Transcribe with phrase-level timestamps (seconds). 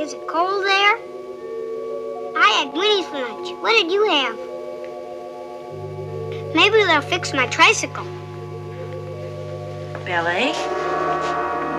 [0.00, 0.96] Is it cold there?
[2.34, 3.50] I had Winnie's for lunch.
[3.60, 4.34] What did you have?
[6.54, 8.04] Maybe they'll fix my tricycle.
[10.06, 10.54] Billy?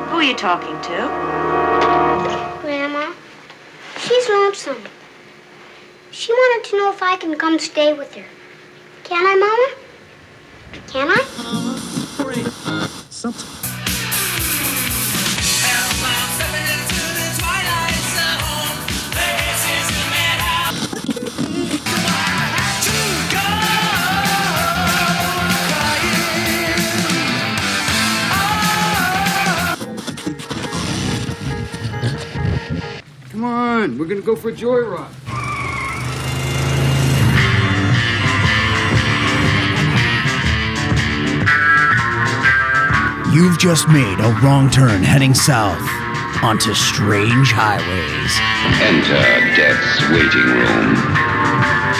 [0.05, 0.97] Who are you talking to?
[2.61, 3.11] Grandma,
[3.97, 4.83] she's lonesome.
[6.11, 8.25] She wanted to know if I can come stay with her.
[9.03, 9.69] Can I, Mama?
[10.89, 11.25] Can I?
[11.39, 12.87] Uh,
[13.21, 13.60] come
[33.81, 35.09] on, we're gonna go for a joyride.
[43.33, 45.81] You've just made a wrong turn heading south
[46.43, 48.33] onto strange highways.
[48.81, 50.95] Enter death's waiting room,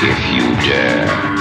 [0.03, 1.40] if you dare.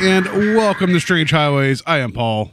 [0.00, 1.82] And welcome to Strange Highways.
[1.84, 2.52] I am Paul.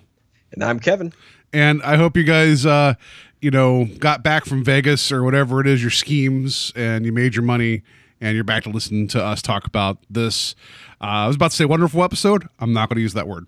[0.52, 1.14] And I'm Kevin.
[1.54, 2.96] And I hope you guys, uh,
[3.40, 7.36] you know, got back from Vegas or whatever it is, your schemes, and you made
[7.36, 7.84] your money,
[8.20, 10.56] and you're back to listen to us talk about this.
[11.00, 12.50] Uh, I was about to say wonderful episode.
[12.58, 13.46] I'm not going to use that word.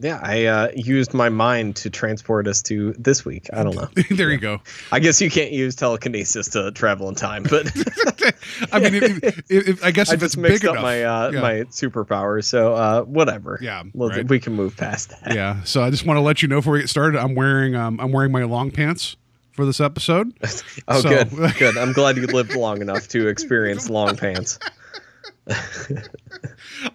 [0.00, 3.48] Yeah, I uh, used my mind to transport us to this week.
[3.52, 3.88] I don't know.
[4.16, 4.60] there you go.
[4.92, 7.66] I guess you can't use telekinesis to travel in time, but
[8.72, 10.82] I mean, if, if, if, I guess I if it's just mixed big up enough,
[10.84, 11.40] my uh, yeah.
[11.40, 12.44] my superpowers.
[12.44, 13.58] So uh, whatever.
[13.60, 14.28] Yeah, We'll- right.
[14.28, 15.34] we can move past that.
[15.34, 15.62] yeah.
[15.64, 17.98] So I just want to let you know before we get started, I'm wearing um,
[17.98, 19.16] I'm wearing my long pants
[19.52, 20.32] for this episode.
[20.86, 21.76] Oh, So- good, good.
[21.76, 24.58] I'm glad you lived long enough to experience long pants.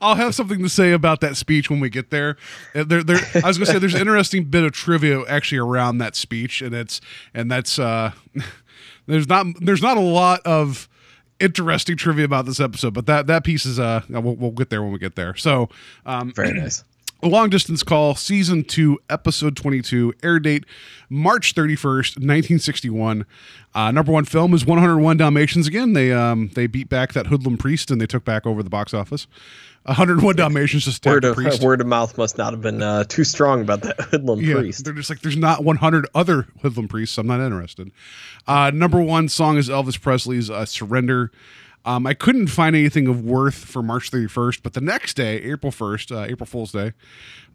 [0.02, 2.38] I'll have something to say about that speech when we get there.
[2.76, 3.20] Uh, There, there.
[3.44, 6.74] I was gonna say there's an interesting bit of trivia actually around that speech, and
[6.74, 7.02] it's
[7.34, 8.12] and that's uh,
[9.08, 10.88] there's not there's not a lot of
[11.40, 14.84] interesting trivia about this episode, but that that piece is uh we'll, we'll get there
[14.84, 15.36] when we get there.
[15.36, 15.70] So
[16.06, 16.84] um, Very nice.
[17.28, 20.66] Long distance call, season two, episode 22, air date
[21.10, 23.26] March 31st, 1961.
[23.76, 25.68] Uh, number one film is 101 Dalmatians.
[25.68, 28.70] Again, they um, they beat back that hoodlum priest and they took back over the
[28.70, 29.28] box office.
[29.86, 31.62] 101 Dalmatians just Word of priest.
[31.62, 34.86] word of mouth must not have been uh, too strong about that hoodlum Yeah, priest.
[34.86, 37.18] they're just like, there's not 100 other hoodlum priests.
[37.18, 37.92] I'm not interested.
[38.48, 41.32] Uh, number one song is Elvis Presley's uh, Surrender.
[41.86, 45.72] Um, I couldn't find anything of worth for March 31st, but the next day, April
[45.72, 46.94] 1st, uh, April Fool's Day,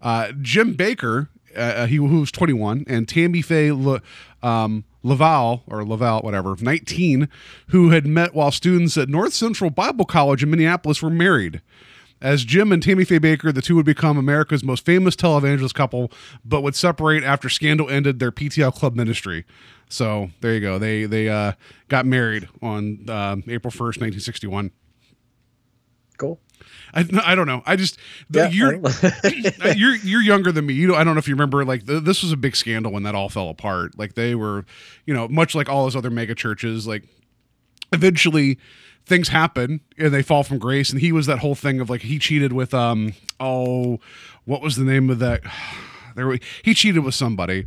[0.03, 4.03] uh, Jim Bakker, uh, he who was 21, and Tammy Faye Le,
[4.43, 7.29] um, Laval, or Laval, whatever, 19,
[7.69, 11.63] who had met while students at North Central Bible College in Minneapolis were married.
[12.21, 16.11] As Jim and Tammy Faye Bakker, the two would become America's most famous televangelist couple,
[16.45, 19.45] but would separate after Scandal ended their PTL club ministry.
[19.89, 20.79] So there you go.
[20.79, 21.53] They they uh,
[21.89, 24.71] got married on uh, April first, nineteen sixty one.
[26.19, 26.41] Cool.
[26.93, 27.63] I, I don't know.
[27.67, 27.99] I just
[28.31, 30.75] the, Yeah, you're uh, you're you're younger than me.
[30.75, 31.65] You know, I don't know if you remember.
[31.65, 33.99] Like the, this was a big scandal when that all fell apart.
[33.99, 34.65] Like they were,
[35.07, 36.87] you know, much like all those other mega churches.
[36.87, 37.05] Like
[37.93, 38.59] eventually
[39.07, 40.91] things happen and they fall from grace.
[40.91, 44.01] And he was that whole thing of like he cheated with um oh
[44.45, 45.43] what was the name of that?
[46.15, 47.65] There were, he cheated with somebody.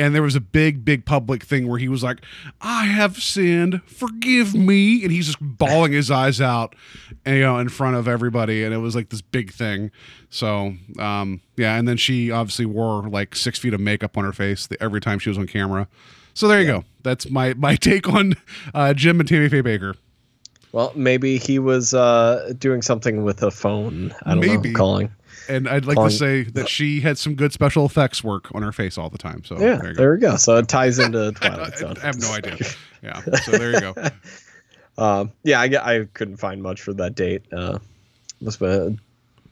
[0.00, 2.22] And there was a big, big public thing where he was like,
[2.62, 6.74] "I have sinned, forgive me," and he's just bawling his eyes out,
[7.26, 9.90] you know, in front of everybody, and it was like this big thing.
[10.30, 14.32] So, um, yeah, and then she obviously wore like six feet of makeup on her
[14.32, 15.86] face the, every time she was on camera.
[16.32, 16.84] So there you go.
[17.02, 18.36] That's my my take on
[18.72, 19.96] uh, Jim and Tammy Faye Bakker.
[20.72, 24.14] Well, maybe he was uh, doing something with a phone.
[24.24, 24.70] I don't Maybe.
[24.70, 25.12] know, calling.
[25.50, 28.72] And I'd like to say that she had some good special effects work on her
[28.72, 29.44] face all the time.
[29.44, 30.02] So Yeah, there you go.
[30.02, 30.36] there we go.
[30.36, 31.96] So it ties into I, Twilight Zone.
[32.02, 32.56] I have no idea.
[33.02, 33.22] Yeah.
[33.22, 33.94] So there you go.
[34.98, 35.64] Um, yeah, I,
[35.96, 37.42] I couldn't find much for that date.
[37.50, 37.78] Uh,
[38.42, 38.98] must have been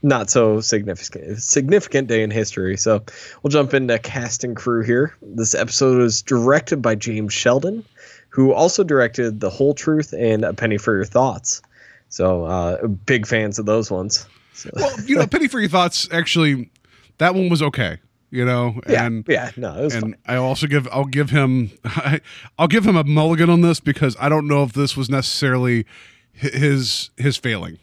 [0.02, 2.76] a not so significant significant day in history.
[2.76, 3.02] So
[3.42, 5.16] we'll jump into cast and crew here.
[5.22, 7.82] This episode was directed by James Sheldon,
[8.28, 11.62] who also directed The Whole Truth and A Penny for Your Thoughts.
[12.10, 14.26] So uh, big fans of those ones.
[14.58, 16.70] So, Well, you know, Penny for Your Thoughts, actually,
[17.18, 17.98] that one was okay.
[18.30, 20.16] You know, yeah, and yeah, no, it was and fine.
[20.26, 21.70] I also give I'll give him
[22.58, 25.86] I'll give him a mulligan on this because I don't know if this was necessarily
[26.32, 27.78] his his failing.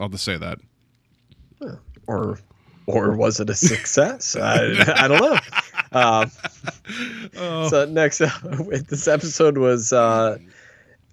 [0.00, 0.58] I'll just say that.
[2.08, 2.40] or
[2.86, 4.34] or was it a success?
[4.34, 4.56] I,
[4.96, 5.38] I don't know.
[5.92, 6.26] Uh,
[7.36, 7.68] Oh.
[7.68, 8.32] So next up,
[8.88, 10.38] this episode was uh,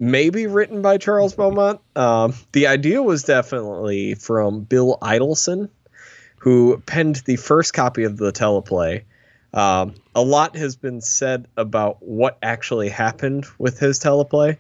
[0.02, 1.80] maybe written by Charles Beaumont.
[1.96, 5.70] Um, the idea was definitely from Bill Idelson,
[6.40, 9.04] who penned the first copy of the teleplay.
[9.54, 14.58] Um, a lot has been said about what actually happened with his teleplay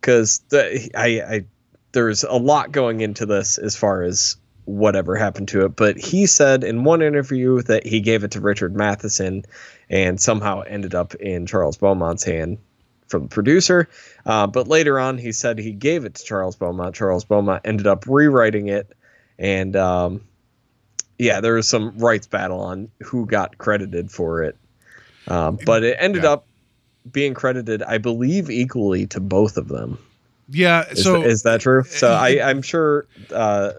[0.00, 1.44] because the I, I
[1.92, 4.36] there's a lot going into this as far as
[4.66, 5.74] whatever happened to it.
[5.74, 9.44] But he said in one interview that he gave it to Richard Matheson,
[9.88, 12.58] and somehow ended up in Charles Beaumont's hand
[13.08, 13.88] from the producer.
[14.26, 16.94] Uh, but later on, he said he gave it to Charles Beaumont.
[16.94, 18.92] Charles Beaumont ended up rewriting it,
[19.38, 20.20] and um,
[21.18, 24.56] yeah, there was some rights battle on who got credited for it.
[25.26, 26.32] Um, but it ended Yeah.
[26.32, 26.46] up
[27.10, 29.98] being credited, I believe, equally to both of them.
[30.48, 30.88] Yeah.
[30.90, 31.84] Is, so is that true?
[31.84, 33.06] So I, I'm sure.
[33.30, 33.72] Uh,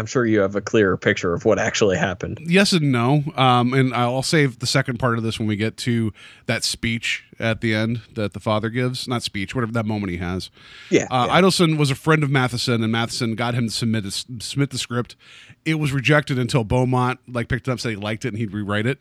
[0.00, 2.40] I'm sure you have a clearer picture of what actually happened.
[2.42, 3.22] yes and no.
[3.36, 6.12] Um, and I'll save the second part of this when we get to
[6.46, 9.06] that speech at the end that the father gives.
[9.06, 10.50] Not speech, whatever that moment he has.
[10.88, 11.06] Yeah.
[11.10, 11.40] Uh, yeah.
[11.40, 14.78] Idelson was a friend of Matheson, and Matheson got him to submit a, submit the
[14.78, 15.16] script.
[15.64, 18.54] It was rejected until Beaumont like picked it up, said he liked it, and he'd
[18.54, 18.98] rewrite it.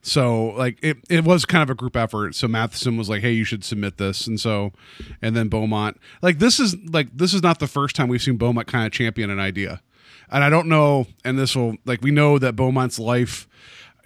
[0.00, 2.34] So like it, it was kind of a group effort.
[2.34, 4.72] So Matheson was like, "Hey, you should submit this," and so,
[5.20, 8.36] and then Beaumont like this is like this is not the first time we've seen
[8.36, 9.80] Beaumont kind of champion an idea,
[10.30, 11.06] and I don't know.
[11.24, 13.48] And this will like we know that Beaumont's life,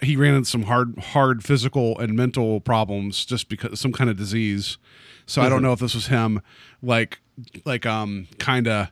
[0.01, 4.17] he ran into some hard hard physical and mental problems just because some kind of
[4.17, 4.77] disease.
[5.25, 6.41] So I don't know if this was him
[6.81, 7.19] like
[7.65, 8.89] like um kind of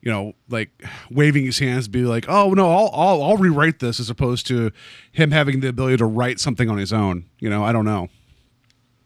[0.00, 0.70] you know like
[1.10, 4.70] waving his hands be like oh no I'll, I'll I'll rewrite this as opposed to
[5.10, 8.08] him having the ability to write something on his own you know I don't know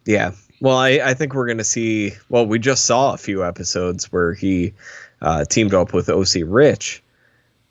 [0.07, 0.33] Yeah.
[0.61, 2.13] Well, I, I think we're going to see.
[2.31, 4.73] Well, we just saw a few episodes where he
[5.21, 7.03] uh, teamed up with OCee Ritch.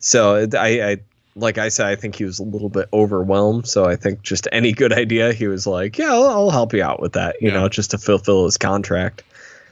[0.06, 0.98] So I, I,
[1.36, 3.68] like I said, I think he was a little bit overwhelmed.
[3.68, 6.84] So I think just any good idea, he was like, "Yeah, I'll, I'll help you
[6.84, 7.56] out with that," you Yeah.
[7.62, 9.24] know, just to fulfill his contract.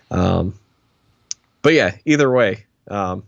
[0.09, 0.56] Um,
[1.62, 3.21] but yeah, either way, um,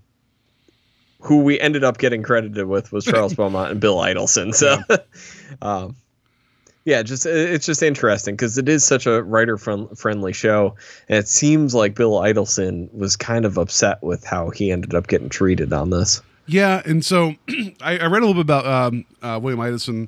[1.22, 4.56] who we ended up getting credited with was Charles Beaumont and Bill Idelson.
[4.56, 4.78] So,
[5.62, 5.96] um,
[6.86, 10.76] yeah, just it's just interesting because it is such a writer friendly show,
[11.08, 15.06] and it seems like Bill Idelson was kind of upset with how he ended up
[15.06, 16.22] getting treated on this.
[16.48, 17.36] Yeah, and so
[17.82, 20.08] I, I read a little bit about um, uh, William Idelson,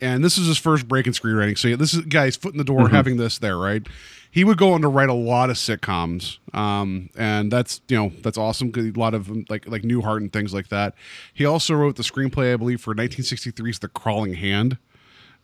[0.00, 1.56] and this is his first break in screenwriting.
[1.58, 3.86] So yeah, this is guy's foot in the door, having this there, right?
[4.30, 8.12] He would go on to write a lot of sitcoms, um, and that's you know
[8.22, 8.70] that's awesome.
[8.76, 10.94] A lot of like like Newhart and things like that.
[11.32, 14.76] He also wrote the screenplay, I believe, for 1963's The Crawling Hand,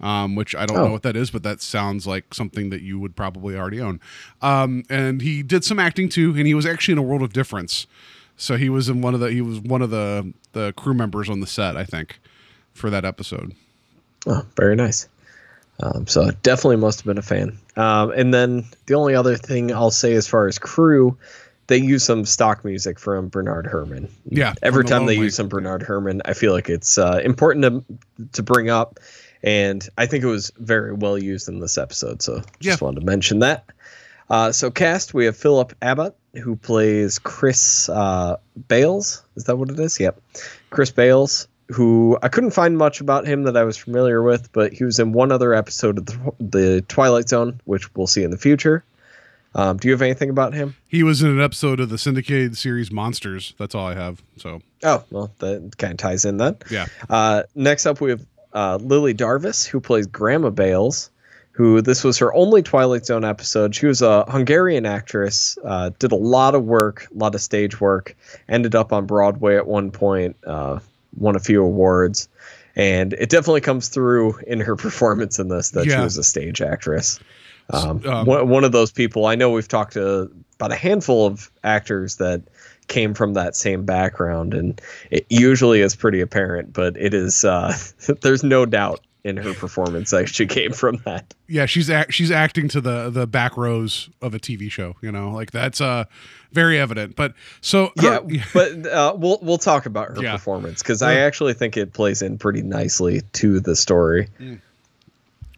[0.00, 0.84] um, which I don't Oh.
[0.86, 4.00] know what that is, but that sounds like something that you would probably already own.
[4.42, 7.32] Um, and he did some acting too, and he was actually in A World of
[7.32, 7.86] Difference.
[8.36, 11.28] So he was in one of the he was one of the the crew members
[11.28, 12.18] on the set, I think,
[12.72, 13.54] for that episode.
[14.26, 15.08] Oh, very nice.
[15.80, 17.58] Um, so definitely must have been a fan.
[17.76, 21.18] Um, and then the only other thing I'll say as far as crew,
[21.66, 24.08] they use some stock music from Bernard Herrmann.
[24.28, 27.98] Yeah, Every time they use some Bernard Herrmann, I feel like it's uh, important to
[28.34, 28.98] to bring up,
[29.42, 32.22] and I think it was very well used in this episode.
[32.22, 32.84] So just Yeah.
[32.84, 33.64] wanted to mention that.
[34.30, 38.36] Uh, so cast we have Philip Abbott who plays Chris uh,
[38.68, 39.22] Bales.
[39.36, 40.00] Is that what it is?
[40.00, 40.20] Yep,
[40.70, 41.48] Chris Bales.
[41.68, 44.98] Who I couldn't find much about him that I was familiar with, but he was
[44.98, 48.84] in one other episode of the, the Twilight Zone, which we'll see in the future.
[49.54, 50.74] Um, do you have anything about him?
[50.88, 53.54] He was in an episode of the syndicated series Monsters.
[53.58, 54.22] That's all I have.
[54.36, 56.56] So Oh, well, that kind of ties in then.
[56.70, 61.08] yeah, Uh, next up, we have uh, Lili Darvas, who plays Grandma Bales,
[61.54, 63.76] who this was her only Twilight Zone episode.
[63.76, 67.80] She was a Hungarian actress, uh, did a lot of work, a lot of stage
[67.80, 68.16] work,
[68.48, 70.80] ended up on Broadway at one point, uh,
[71.16, 72.28] won a few awards.
[72.74, 76.60] And it definitely comes through in her performance in this that she was a stage
[76.60, 77.20] actress.
[77.70, 81.24] Um, um, one, one of those people, I know we've talked to about a handful
[81.24, 82.42] of actors that
[82.88, 84.80] came from that same background, and
[85.12, 87.72] it usually is pretty apparent, but it is, uh,
[88.22, 91.32] there's no doubt in her performance actually came from that.
[91.48, 91.64] yeah.
[91.66, 94.96] She's act, she's acting to the the back rows of a TV show.
[95.00, 96.04] You know, like that's uh
[96.52, 97.16] very evident.
[97.16, 100.32] But so her- Yeah, but uh, we'll we'll talk about her Yeah.
[100.32, 104.28] performance because I actually think it plays in pretty nicely to the story.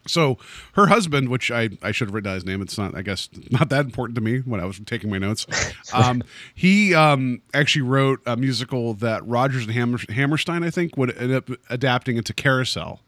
[0.08, 0.38] So
[0.74, 2.62] her husband, which I, I should have written down his name.
[2.62, 5.46] It's not, I guess, not that important to me when I was taking my notes.
[5.92, 6.22] Um,
[6.54, 11.32] he um, actually wrote a musical that Rodgers and Hammer, Hammerstein, I think, would end
[11.32, 13.00] up adapting into Carousel.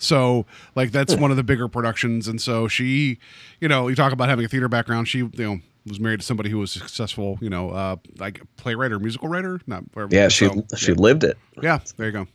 [0.00, 3.18] So like that's one of the bigger productions, and so she,
[3.60, 5.06] you know, you talk about having a theater background.
[5.06, 8.92] She, you know, was married to somebody who was successful, you know, uh, like playwright
[8.92, 9.60] or musical writer.
[9.66, 11.38] Not Yeah, she so, she lived it.
[11.62, 11.78] yeah.
[11.96, 12.26] There you go.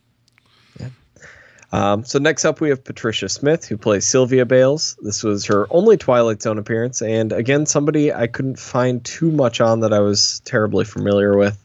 [1.71, 4.95] Um, so next up, we have Patricia Smith, who plays Sylvia Bales.
[5.01, 9.59] This was her only Twilight Zone appearance, and again, somebody I couldn't find too much
[9.59, 11.61] on that I was terribly familiar with.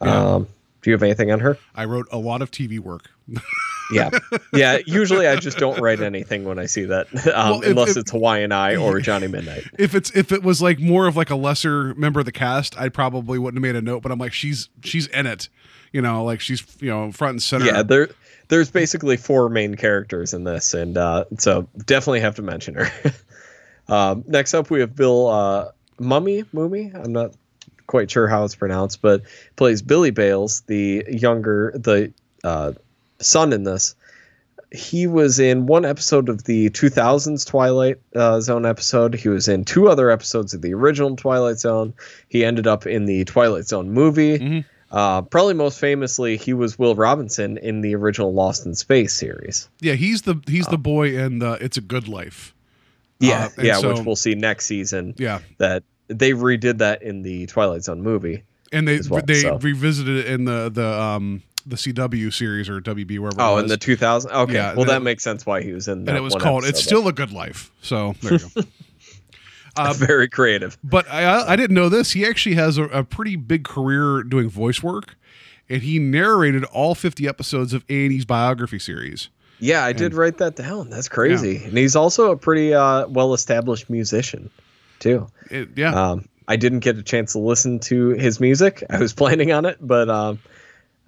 [0.00, 0.34] Yeah.
[0.34, 0.48] Um,
[0.80, 1.58] do you have anything on her?
[1.74, 3.10] I wrote a lot of TV work.
[3.92, 4.10] Yeah,
[4.52, 4.78] yeah.
[4.86, 7.96] Usually, I just don't write anything when I see that, um, Well, if- unless if-
[7.98, 9.64] it's Hawaiian Eye or Johnny Midnight.
[9.78, 12.78] if it's if it was like more of like a lesser member of the cast,
[12.78, 14.02] I probably wouldn't have made a note.
[14.02, 15.48] But I'm like, she's she's in it,
[15.92, 17.66] you know, like she's you know front and center.
[17.66, 18.08] Yeah, there,
[18.48, 22.90] there's basically four main characters in this, and uh, so definitely have to mention her.
[23.88, 26.94] um, next up, we have Bill uh, Mumy Mumy.
[26.94, 27.32] I'm not
[27.86, 29.22] quite sure how it's pronounced, but
[29.56, 32.12] plays Billy Bales, the younger, the
[32.42, 32.72] uh,
[33.24, 33.94] son in this.
[34.72, 39.14] He was in one episode of the 2000s Twilight uh, Zone episode.
[39.14, 41.94] He was in two other episodes of the original Twilight Zone.
[42.28, 44.38] He ended up in the Twilight Zone movie.
[44.38, 44.64] Mhm.
[44.90, 49.68] Uh, probably most famously, he was Will Robinson in the original Lost in Space series.
[49.80, 52.52] yeah, he's the he's the boy in the It's a Good Life.
[53.20, 55.14] Yeah, Uh, yeah, so- which we'll see next season.
[55.18, 58.42] Yeah, That they redid that in the Twilight Zone movie.
[58.72, 59.58] and they well, they so.
[59.58, 63.40] revisited it in the the um the CW series or WB wherever.
[63.40, 64.30] Oh, in the 2000.
[64.30, 66.04] Okay, Yeah, well and that makes sense why he was in.
[66.04, 66.82] That and it was called "It's.
[66.82, 68.62] Still a Good Life." So there you go.
[69.76, 70.78] Uh, very creative.
[70.84, 72.12] But I I didn't know this.
[72.12, 75.16] He actually has a, a pretty big career doing voice work,
[75.68, 79.30] and he narrated all 50 episodes of A&E's biography series.
[79.58, 80.90] Yeah, I did write that down.
[80.90, 81.64] That's crazy.
[81.64, 84.50] And he's also a pretty uh, well-established musician,
[85.00, 85.26] too.
[85.50, 88.84] It, yeah, Um, I didn't get a chance to listen to his music.
[88.90, 90.38] I was planning on it, but um,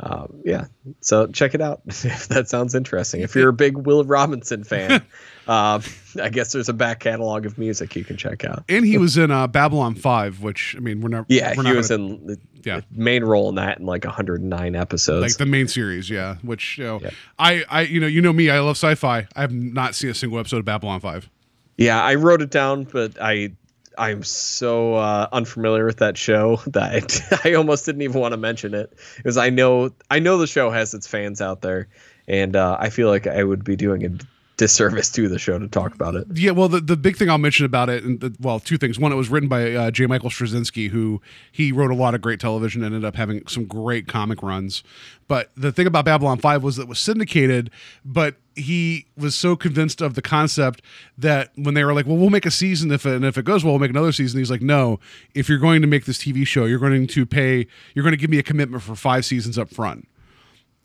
[0.00, 0.66] um, yeah.
[1.00, 3.22] So check it out if that sounds interesting.
[3.22, 5.02] If you're a big Will Robinson fan,
[5.48, 5.82] um,
[6.22, 8.64] I guess there's a back catalog of music you can check out.
[8.68, 11.26] and he was in uh, Babylon 5, which I mean we're not.
[11.28, 12.80] Yeah, we're he not was gonna- in the Yeah.
[12.90, 15.22] main role in that in like 109 episodes.
[15.22, 16.10] like the main series.
[16.10, 17.10] Yeah, which you know, Yeah.
[17.38, 18.50] I I you know you know me.
[18.50, 19.26] I love sci-fi.
[19.34, 21.30] I have not seen a single episode of Babylon 5.
[21.78, 23.52] Yeah, I wrote it down, but I
[23.98, 28.38] I'm so uh, unfamiliar with that show that I, I almost didn't even want to
[28.38, 28.92] mention it.
[29.16, 31.88] Because I know I know the show has its fans out there,
[32.28, 34.10] and uh, I feel like I would be doing a
[34.56, 36.26] disservice to the show to talk about it.
[36.34, 38.98] Yeah, well, the, the big thing I'll mention about it, and the, well, two things.
[38.98, 40.06] One, it was written by uh, J.
[40.06, 41.20] Michael Straczynski, who
[41.52, 44.82] he wrote a lot of great television, ended up having some great comic runs.
[45.28, 47.70] But the thing about Babylon 5 was that it was syndicated,
[48.04, 50.80] but he was so convinced of the concept
[51.18, 53.44] that when they were like, well, we'll make a season, if it, and if it
[53.44, 54.38] goes well, we'll make another season.
[54.38, 54.98] He's like, no,
[55.34, 58.18] if you're going to make this TV show, you're going to pay, you're going to
[58.18, 60.08] give me a commitment for five seasons up front.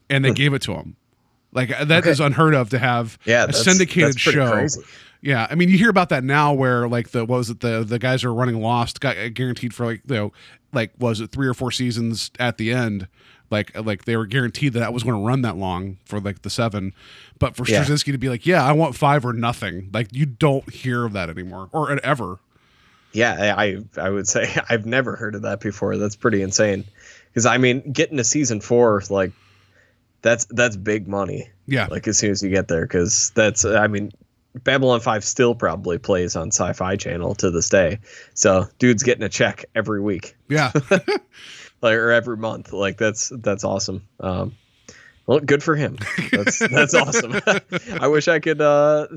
[0.10, 0.98] And they gave it to him.
[1.54, 4.52] Like, uh, that is unheard of to have Yeah, a syndicated show.
[4.52, 4.82] crazy.
[5.24, 7.84] Yeah, I mean, you hear about that now, where like the what was it the
[7.84, 10.34] the guys who are running Lost got uh, guaranteed for like you know
[10.74, 13.08] like was it three or four seasons at the end,
[13.52, 16.20] like uh, like they were guaranteed that that was going to run that long for
[16.20, 16.94] like the seven,
[17.38, 17.84] but for Yeah.
[17.84, 21.14] Straczynski to be like, yeah, I want five or nothing, like you don't hear of
[21.14, 22.40] that anymore or ever.
[23.14, 23.78] Yeah, I I
[24.08, 25.98] I would say I've never heard of that before.
[25.98, 26.84] That's pretty insane.
[27.30, 29.34] Because I mean, getting to season four, like
[30.22, 31.50] that's that's big money.
[31.66, 34.12] Yeah, like as soon as you get there because that's i mean
[34.54, 38.00] babylon 5 still probably plays on sci-fi channel to this day.
[38.34, 40.36] So dude's getting a check every week.
[40.50, 40.72] Yeah,
[41.82, 42.74] like or every month.
[42.74, 44.08] Like that's that's awesome.
[44.20, 44.56] Um
[45.32, 45.98] well good for him
[46.32, 47.34] that's that's awesome
[48.02, 49.08] i wish i could uh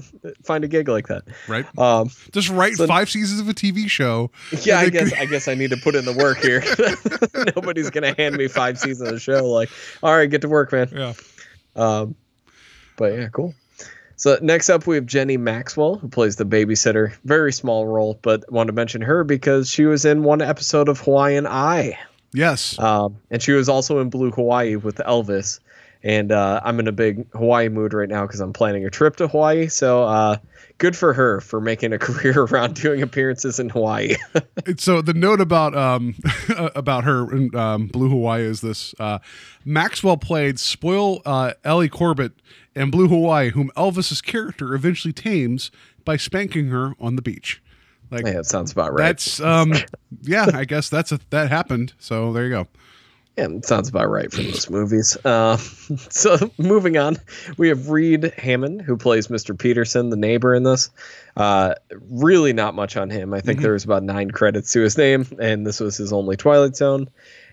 [0.42, 1.66] find a gig like that right.
[1.78, 4.30] um Just write So- five seasons of a TV show.
[4.62, 6.62] yeah i guess i guess i need to put in the work here
[7.56, 9.71] nobody's gonna hand me five seasons of the show like
[10.02, 11.12] all right get to work man Yeah,
[11.76, 12.14] Um,
[12.97, 13.54] but yeah, cool.
[14.16, 17.12] So next up, we have Jenny Maxwell, who plays the babysitter.
[17.25, 21.00] Very small role, but want to mention her because she was in one episode of
[21.00, 21.99] Hawaiian Eye,
[22.33, 25.59] yes, um, and she was also in Blue Hawaii with Elvis.
[26.04, 29.16] And uh, I'm in a big Hawaii mood right now because I'm planning a trip
[29.16, 29.68] to Hawaii.
[29.68, 30.37] So uh,
[30.76, 34.16] good for her for making a career around doing appearances in Hawaii.
[34.76, 36.14] so the note about um
[36.76, 39.18] about her in um, Blue Hawaii is this: uh,
[39.64, 42.32] Maxwell played spoil uh, Ellie Corbett
[42.76, 45.70] in Blue Hawaii, whom Elvis's character eventually tames
[46.04, 47.62] by spanking her on the beach.
[48.11, 49.06] Like yeah, that sounds about right.
[49.06, 49.73] that's um
[50.23, 51.94] yeah, I guess that's a that happened.
[51.99, 52.66] So there you go.
[53.37, 55.17] Yeah, it sounds about right for those movies.
[55.25, 55.57] Uh,
[56.09, 57.17] so moving on,
[57.57, 59.59] we have Reid Hammond, who plays Mr.
[59.59, 60.91] Peterson, the neighbor in this.
[61.37, 61.75] Uh,
[62.11, 63.35] really not much on him.
[63.35, 66.37] I think there was about nine credits to his name, and this was his only
[66.37, 67.09] Twilight Zone.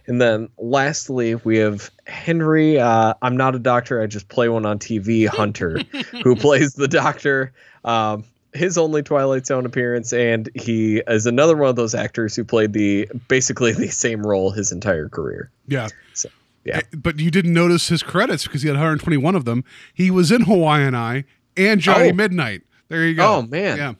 [0.06, 2.80] And then lastly, we have Henry.
[2.80, 4.02] Uh, I'm not a doctor.
[4.02, 5.28] I just play one on TV.
[5.28, 5.80] Hunter,
[6.24, 7.54] who plays the doctor.
[7.84, 12.43] Um, his only Twilight Zone appearance, and he is another one of those actors who
[12.43, 15.50] played the basically the same role his entire career.
[15.67, 15.88] Yeah.
[16.13, 16.29] So-
[16.63, 16.77] Yeah.
[16.77, 19.63] Eh, But you didn't notice his credits because he had 121 of them.
[19.93, 21.24] He was in Hawaiian Eye
[21.58, 22.13] and Johnny Oh.
[22.13, 22.62] Midnight.
[22.89, 23.36] There you go.
[23.38, 23.77] Oh, man.
[23.77, 23.93] Yeah.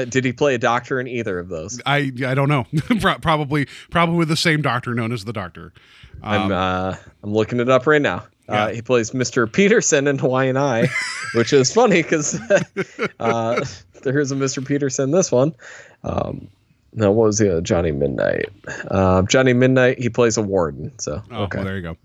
[0.00, 1.80] Uh, did he play a doctor in either of those?
[1.86, 2.66] I I don't know.
[3.00, 5.72] Pro- probably probably the same doctor known as the Doctor.
[6.20, 8.24] I'm uh, I'm looking it up right now.
[8.48, 8.64] Yeah.
[8.64, 9.50] Uh, he plays Mr.
[9.50, 10.88] Peterson in Hawaiian Eye,
[11.34, 12.38] which is funny because
[13.20, 13.64] uh,
[14.02, 14.66] there is a Mr.
[14.66, 15.54] Peterson in this one.
[16.02, 16.48] Um,
[16.94, 17.60] no, what was the other?
[17.60, 18.48] Johnny Midnight?
[18.88, 19.98] Uh, Johnny Midnight.
[19.98, 20.96] He plays a warden.
[20.98, 21.58] So Oh, okay.
[21.58, 21.96] well, there you go.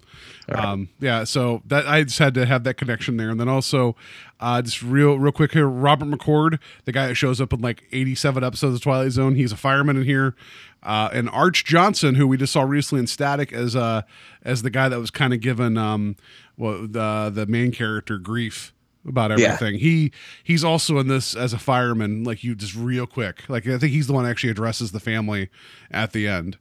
[0.52, 3.96] Um, yeah, so that I just had to have that connection there, and then also,
[4.40, 7.84] uh, just real, real quick here, Robert McCord, the guy that shows up in like
[7.92, 10.36] eighty-seven episodes of Twilight Zone, he's a fireman in here,
[10.82, 14.02] uh, and Arch Johnson, who we just saw recently in Static as uh
[14.42, 16.16] as the guy that was kind of given um,
[16.58, 18.74] well the the main character grief
[19.08, 19.54] about Yeah.
[19.54, 19.80] everything.
[19.80, 20.12] He
[20.44, 23.92] he's also in this as a fireman, like you just real quick, like I think
[23.94, 25.50] he's the one that actually addresses the family
[25.92, 26.58] at the end.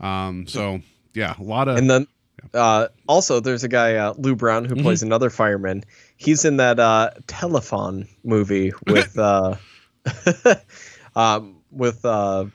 [0.00, 0.80] Um, so
[1.14, 2.06] yeah, a lot of And then
[2.54, 4.76] uh, also there's a guy uh, Lou Brown Mm-hmm.
[4.76, 5.84] who plays another fireman.
[6.16, 9.56] He's in that uh, telephone movie with uh,
[11.16, 12.46] um, with uh,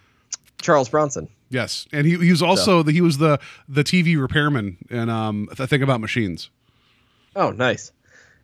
[0.61, 1.27] Charles Bronson.
[1.49, 3.39] Yes, and he, he was also the, he was the
[3.69, 6.49] the TV repairman in um A Thing About Machines.
[7.35, 7.91] Oh, nice.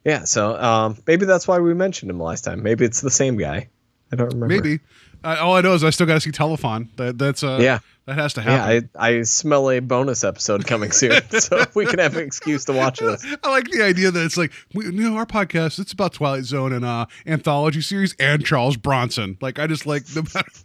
[0.03, 2.63] Yeah, so um, maybe that's why we mentioned him last time.
[2.63, 3.69] Maybe it's the same guy.
[4.11, 4.47] I don't remember.
[4.47, 4.79] Maybe
[5.23, 6.87] uh, all I know is I still got to see Telefon.
[6.97, 7.79] That that's uh Yeah.
[8.07, 8.89] that has to Yeah, happen.
[8.95, 12.73] I, I smell a bonus episode coming soon, so we can have an excuse to
[12.73, 13.23] watch this.
[13.43, 15.77] I like the idea that it's like we, you know our podcast.
[15.79, 19.37] It's about Twilight Zone and uh anthology series and Charles Bronson.
[19.39, 20.23] Like I just like the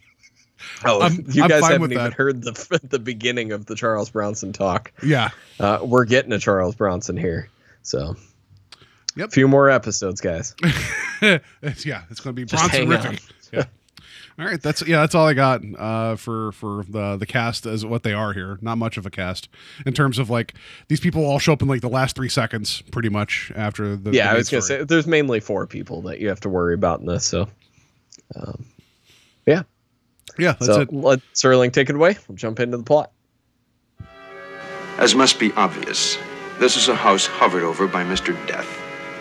[0.84, 2.14] Oh, I'm- you I'm guys haven't even that.
[2.14, 4.90] heard the the beginning of the Charles Bronson talk.
[5.02, 5.28] yeah
[5.60, 7.48] Uh, we're getting a Charles Bronson here,
[7.82, 8.16] so
[9.16, 9.28] Yep.
[9.28, 10.54] a few more episodes, guys.
[11.22, 13.18] it's, yeah it's going to be Just Bronson hang.
[13.52, 13.64] Yeah.
[14.38, 17.86] All right, that's yeah, that's all I got uh, for for the the cast as
[17.86, 18.58] what they are here.
[18.60, 19.48] Not much of a cast
[19.86, 20.52] in terms of like
[20.88, 24.10] these people all show up in like the last three seconds, pretty much after the.
[24.10, 24.80] yeah, the I was gonna story.
[24.80, 27.24] say there's mainly four people that you have to worry about in this.
[27.24, 27.48] So,
[28.34, 28.66] um,
[29.46, 29.62] yeah.
[30.38, 30.92] yeah, that's so it.
[30.92, 32.18] let Serling take it away.
[32.28, 33.12] We'll jump into the plot.
[34.98, 36.18] As must be obvious,
[36.58, 38.34] this is a house hovered over by Mr.
[38.46, 38.66] Death,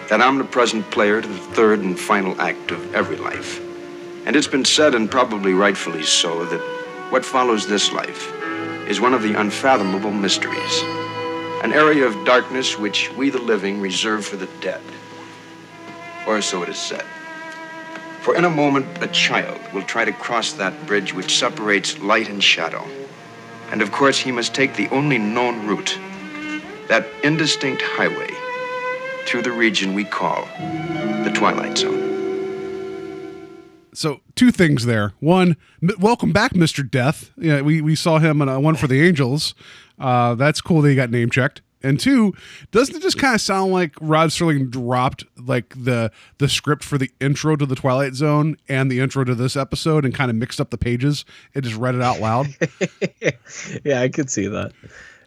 [0.10, 3.60] that omnipresent player to the third and final act of every life.
[4.26, 6.60] And it's been said, and probably rightfully so, that
[7.12, 8.32] what follows this life
[8.88, 10.82] is one of the unfathomable mysteries,
[11.64, 14.82] an area of darkness which we the living reserve for the dead.
[16.28, 17.06] Or so it is said.
[18.22, 22.30] For in a moment, a child will try to cross that bridge which separates light
[22.30, 22.86] and shadow.
[23.72, 25.98] And of course, he must take the only known route
[26.88, 28.35] that indistinct highway
[29.26, 30.46] through the region we call
[31.24, 32.04] the Twilight Zone.
[33.94, 35.14] So two things there.
[35.20, 37.32] One, m- welcome back, Mister Death.
[37.38, 39.56] Yeah, we we saw him in a one for the Angels.
[39.98, 41.62] Uh, that's cool that he got name checked.
[41.86, 42.34] And two,
[42.72, 46.98] doesn't it just kind of sound like Rod Serling dropped like the the script for
[46.98, 50.36] the intro to the Twilight Zone and the intro to this episode and kind of
[50.36, 52.48] mixed up the pages and just read it out loud?
[53.84, 54.72] yeah, I could see that.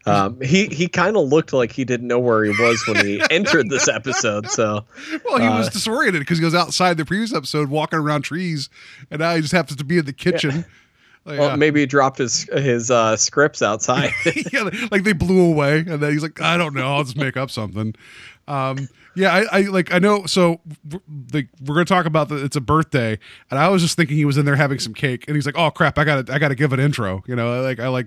[0.09, 3.23] Um, he he kind of looked like he didn't know where he was when he
[3.31, 4.49] entered this episode.
[4.51, 4.85] So
[5.25, 8.69] Well, he Uh, was disoriented because he was outside the previous episode walking around trees,
[9.11, 10.65] and now he just happens to be in the kitchen.
[11.25, 14.13] Like, well, uh, maybe he dropped his his uh, scripts outside.
[14.53, 17.37] yeah, like they blew away, and then he's like, I don't know, I'll just make
[17.37, 17.95] up something.
[18.47, 20.25] Um, yeah, I, I like I know.
[20.27, 20.61] So
[21.33, 23.19] like we're gonna talk about the it's a birthday,
[23.51, 25.59] and I was just thinking he was in there having some cake, and he's like,
[25.59, 27.23] oh crap, I gotta I gotta give an intro.
[27.27, 28.07] You know, like I like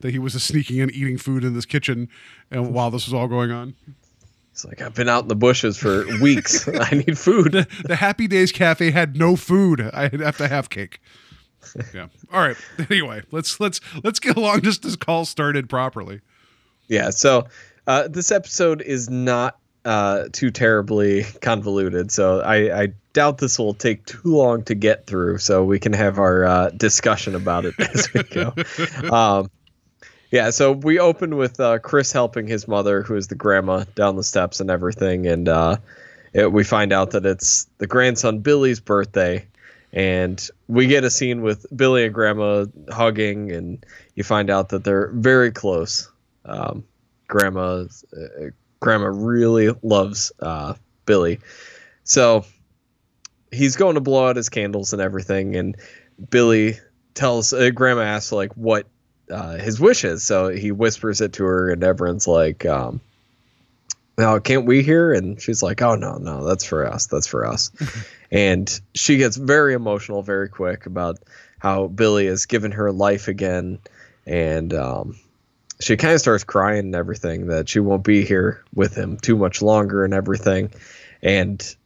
[0.00, 2.08] that he was just sneaking in, eating food in this kitchen,
[2.50, 3.74] and while this was all going on,
[4.52, 6.68] It's like I've been out in the bushes for weeks.
[6.80, 7.66] I need food.
[7.84, 9.80] the Happy Days Cafe had no food.
[9.92, 11.00] I have to have cake.
[11.94, 12.08] Yeah.
[12.32, 12.56] All right.
[12.90, 16.20] Anyway, let's let's let's get along just as call started properly.
[16.88, 17.10] Yeah.
[17.10, 17.46] So
[17.86, 22.10] uh, this episode is not uh, too terribly convoluted.
[22.12, 25.38] So I, I doubt this will take too long to get through.
[25.38, 28.54] So we can have our uh, discussion about it as we go.
[29.10, 29.50] um,
[30.30, 30.50] yeah.
[30.50, 34.24] So we open with uh, Chris helping his mother, who is the grandma, down the
[34.24, 35.76] steps and everything, and uh,
[36.32, 39.46] it, we find out that it's the grandson Billy's birthday.
[39.94, 44.84] And we get a scene with Billy and Grandma hugging, and you find out that
[44.84, 46.10] they're very close.
[46.46, 46.84] Um,
[47.28, 47.84] grandma
[48.16, 48.46] uh,
[48.82, 50.74] grandma really loves uh,
[51.06, 51.40] billy.
[52.04, 52.44] So
[53.50, 55.76] he's going to blow out his candles and everything and
[56.28, 56.78] billy
[57.14, 58.86] tells uh, grandma asks like what
[59.30, 60.24] uh, his wish is.
[60.24, 63.00] So he whispers it to her and everyone's like um,
[64.18, 65.12] now can't we hear?
[65.12, 67.70] And she's like oh no no that's for us that's for us.
[68.32, 71.18] And she gets very emotional very quick about
[71.58, 73.78] how billy has given her life again
[74.24, 75.20] and um,
[75.82, 79.36] she kind of starts crying and everything that she won't be here with him too
[79.36, 80.70] much longer and everything.
[81.22, 81.76] And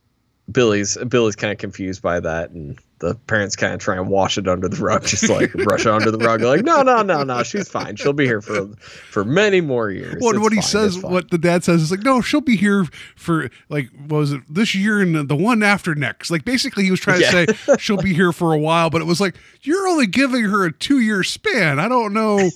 [0.50, 4.38] Billy's Billy's kind of confused by that, and the parents kind of try and wash
[4.38, 6.40] it under the rug, just like brush it under the rug.
[6.40, 7.96] Like, no, no, no, no, she's fine.
[7.96, 8.68] She'll be here for
[9.10, 10.16] for many more years.
[10.20, 13.50] Well, what he says, what the dad says is like, no, she'll be here for
[13.68, 16.30] like, what was it this year and the- the one after next?
[16.30, 17.44] Like, basically, he was trying Yeah.
[17.46, 20.44] to say she'll be here for a while, but it was like you're only giving
[20.44, 21.78] her a two year span.
[21.78, 22.48] I don't know,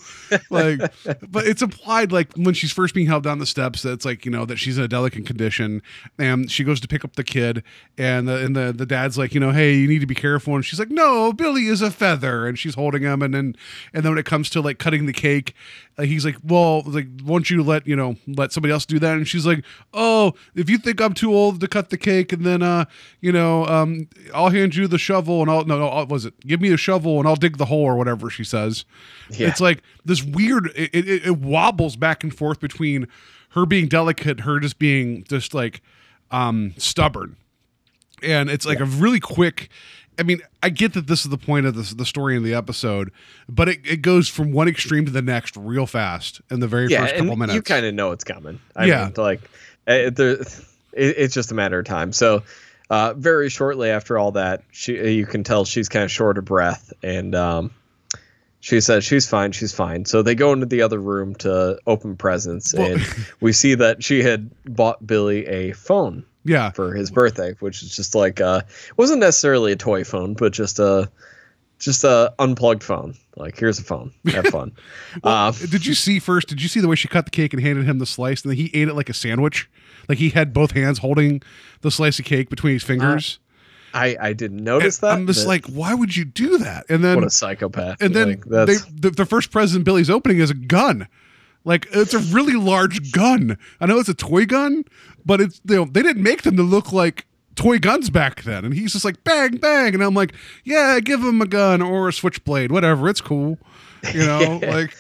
[0.48, 0.81] like,
[1.29, 4.24] but it's implied like when she's first being held down the steps that it's like
[4.24, 5.83] you know that she's in a delicate condition,
[6.18, 7.62] and she goes to pick up the kid,
[7.98, 10.29] and the and the the dad's like, you know, hey, you need to be careful,
[10.36, 13.56] and she's like, no, Billy is a feather, and she's holding him, and then
[13.92, 15.54] and then when it comes to like cutting the cake,
[15.98, 19.16] uh, he's like, well, like, won't you let you know let somebody else do that?
[19.16, 19.64] And she's like,
[19.94, 22.84] oh, if you think I'm too old to cut the cake, and then uh,
[23.20, 26.38] you know, um, I'll hand you the shovel, and I'll no, no, I'll- was it?
[26.40, 28.84] Give me a shovel, and I'll dig the hole, or whatever she says.
[29.30, 29.48] Yeah.
[29.48, 30.66] It's like this weird.
[30.76, 33.06] It, it, it wobbles back and forth between
[33.50, 35.82] her being delicate, her just being just like
[36.32, 37.34] um stubborn
[38.22, 39.68] and it's like a really quick
[40.18, 42.55] i mean i get that this is the point of this, the story in the
[42.55, 43.11] episode
[43.49, 46.88] but it, it goes from one extreme to the next real fast in the very
[46.88, 48.61] yeah, first couple minutes you kind of know it's coming.
[48.77, 49.05] I Yeah.
[49.07, 49.40] mean, like
[49.87, 50.46] eh, there, it,
[50.92, 52.12] it's just a matter of time.
[52.12, 52.42] So,
[52.90, 56.44] uh, very shortly after all that, she you can tell she's kind of short of
[56.44, 57.70] breath, and um,
[58.61, 60.05] she says she's fine, she's fine.
[60.05, 63.03] So they go into the other room to open presents, Well- and
[63.40, 67.94] we see that she had bought Billy a phone yeah for his birthday, which is
[67.94, 68.62] just like uh,
[68.96, 71.11] wasn't necessarily a toy phone, but just a
[71.79, 73.14] just a unplugged phone.
[73.37, 74.72] Like here's a phone, have fun.
[75.24, 77.62] um, did you see first did you see the way she cut the cake and
[77.62, 79.70] handed him the slice and then he ate it like a sandwich
[80.09, 81.40] like he had both hands holding
[81.81, 83.38] the slice of cake between his fingers
[83.94, 85.14] I I didn't notice And that.
[85.14, 88.03] i'm just like why would you do that and then what a psychopath.
[88.03, 91.09] and then Like, they the, the first present Billy's opening is a gun.
[91.64, 93.59] Like it's a really large gun.
[93.81, 94.85] I know it's a toy gun,
[95.27, 98.64] but it's you know, they didn't make them to look like toy guns back then.
[98.64, 100.33] And he's just like bang bang, and I'm like,
[100.64, 103.09] yeah, give him a gun or a switchblade, whatever.
[103.09, 103.59] It's cool,
[104.14, 104.94] you know, like.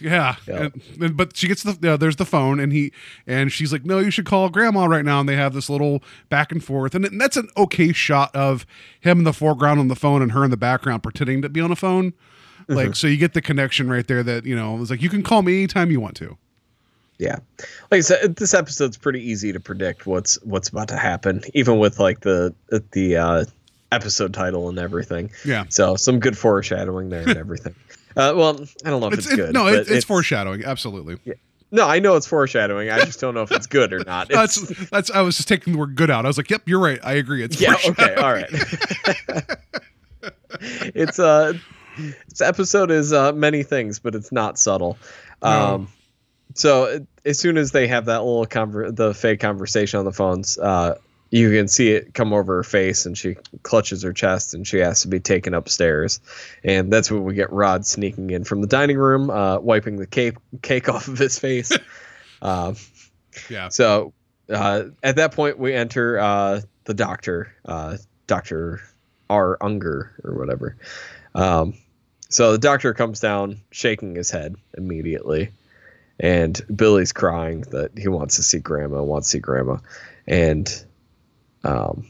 [0.00, 0.56] Yeah, Yeah.
[0.64, 2.92] And, and- but she gets the there's the phone, and he
[3.24, 6.02] and she's like, "No, you should call grandma right now." And they have this little
[6.28, 8.66] back and forth, and, that's an okay shot of
[8.98, 11.60] him in the foreground on the phone and her in the background pretending to be
[11.60, 12.14] on a phone.
[12.74, 15.22] Like, so you get the connection right there that you know it's like you can
[15.22, 16.36] call me anytime you want to.
[17.18, 17.36] yeah.
[17.90, 21.78] Like I said, this episode's pretty easy to predict what's what's about to happen, even
[21.78, 22.54] with like the
[22.92, 23.44] the uh,
[23.92, 25.30] episode title and everything.
[25.44, 27.74] Yeah, So some good foreshadowing there and everything.
[28.16, 29.52] uh, well, I don't know if it's, it's, it- good.
[29.52, 30.64] no, it, it's, foreshadowing.
[30.64, 31.18] Absolutely.
[31.24, 31.34] Yeah.
[31.74, 32.90] No, I know it's foreshadowing.
[32.90, 34.26] I just don't know if it's good or not.
[34.30, 35.10] It's, That's that's.
[35.10, 36.26] I was just taking the word "good" out.
[36.26, 37.00] I was like, "Yep, you're right.
[37.02, 37.74] I agree." It's yeah.
[37.88, 38.14] Okay.
[38.16, 38.50] All right.
[40.94, 41.54] it's uh,
[42.28, 44.98] this episode is uh many things, but it's not subtle.
[45.42, 45.88] Um,
[46.54, 50.12] so uh, as soon as they have that little conver- the fake conversation on the
[50.12, 50.96] phones, uh,
[51.30, 54.78] you can see it come over her face, and she clutches her chest, and she
[54.78, 56.20] has to be taken upstairs,
[56.62, 60.06] and that's when we get Rod sneaking in from the dining room, uh, wiping the
[60.06, 61.72] cake cake off of his face.
[62.42, 62.76] um,
[63.48, 63.68] Yeah.
[63.70, 64.12] so
[64.52, 68.82] uh, at that point, we enter uh, the doctor, uh, Doctor
[69.30, 69.56] R.
[69.62, 70.76] Unger or whatever.
[71.34, 71.74] Um,
[72.28, 75.50] so the doctor comes down, shaking his head immediately,
[76.18, 79.78] and Billy's crying that he wants to see Grandma, wants to see Grandma,
[80.26, 80.84] and
[81.64, 82.06] um,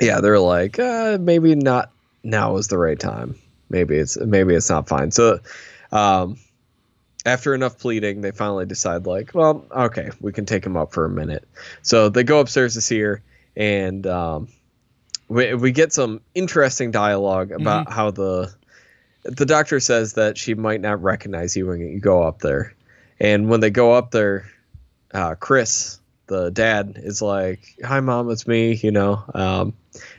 [0.00, 1.90] yeah, they're like, uh, maybe not
[2.22, 3.36] now is the right time.
[3.68, 5.10] Maybe it's maybe it's not fine.
[5.10, 5.40] So,
[5.90, 6.38] um,
[7.26, 11.04] after enough pleading, they finally decide, like, well, okay, we can take him up for
[11.04, 11.48] a minute.
[11.82, 13.22] So they go upstairs to see her,
[13.56, 14.48] and um,
[15.28, 18.54] we we get some interesting dialogue about how the
[19.24, 22.74] the doctor says that she might not recognize you when you go up there,
[23.18, 24.50] and when they go up there,
[25.12, 29.72] uh, Chris, the dad, is like, "Hi, mom, it's me," you know, um,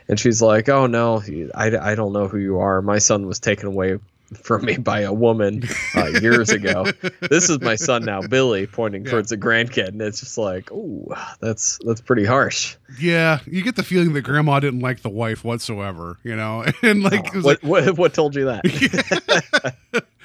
[0.07, 1.21] and she's like, "Oh no,
[1.53, 2.81] I, I don't know who you are.
[2.81, 3.99] My son was taken away."
[4.41, 5.63] From me by a woman
[5.95, 6.85] uh, years ago.
[7.29, 9.11] This is my son now, Billy, pointing Yeah.
[9.11, 12.75] towards a grandkid, and it's just like, oh, that's that's pretty harsh.
[12.99, 16.17] Yeah, you get the feeling that Grandma didn't like the wife whatsoever.
[16.23, 19.75] You know, and like, was What, what what told you that?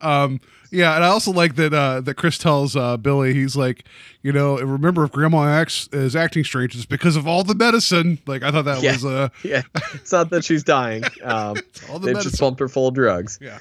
[0.00, 0.40] Um,
[0.74, 3.84] yeah, and I also like that uh, that Chris tells uh, Billy, he's like,
[4.22, 8.18] you know, remember if Grandma acts is acting strange, it's because of all the medicine.
[8.26, 8.92] Like I thought that Yeah.
[8.92, 9.62] was uh, yeah,
[9.94, 11.04] it's not that she's dying.
[11.22, 11.56] Um,
[11.88, 12.30] all the they medicine.
[12.30, 13.38] just pumped her full of drugs.
[13.40, 13.58] yeah,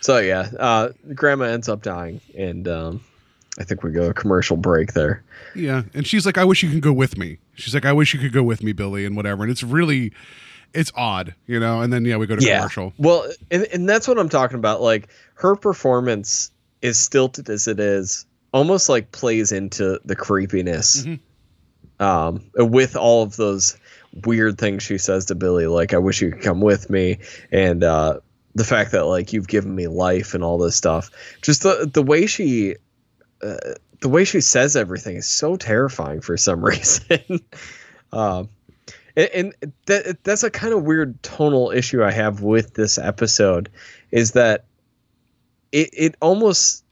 [0.00, 3.04] So yeah, uh, Grandma ends up dying, and um,
[3.58, 5.22] I think we go a commercial break there.
[5.54, 7.38] yeah, and she's like, I wish you could go with me.
[7.54, 9.42] She's like, I wish you could go with me, Billy, and whatever.
[9.42, 10.12] And it's really,
[10.74, 11.80] it's odd, you know.
[11.80, 12.92] And then yeah, we go to commercial.
[12.98, 14.80] Well, and, and that's what I'm talking about.
[14.80, 16.50] Like her performance
[16.82, 21.06] is stilted as it is, almost like plays into the creepiness.
[22.00, 23.76] Um, with all of those
[24.24, 27.18] weird things she says to Billy, like "I wish you could come with me,"
[27.50, 28.20] and uh,
[28.54, 31.10] the fact that like you've given me life and all this stuff.
[31.42, 32.76] Just the the way she.
[33.42, 33.56] Uh,
[34.00, 37.40] the way she says everything is so terrifying for some reason.
[38.12, 38.48] um,
[39.18, 43.68] and, and that that's a kind of weird tonal issue I have with this episode
[44.10, 44.64] is that
[45.72, 46.84] it it almost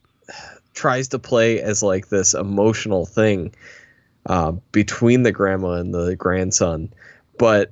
[0.73, 3.55] tries to play as like this emotional thing
[4.25, 6.93] uh, between the grandma and the grandson,
[7.39, 7.71] but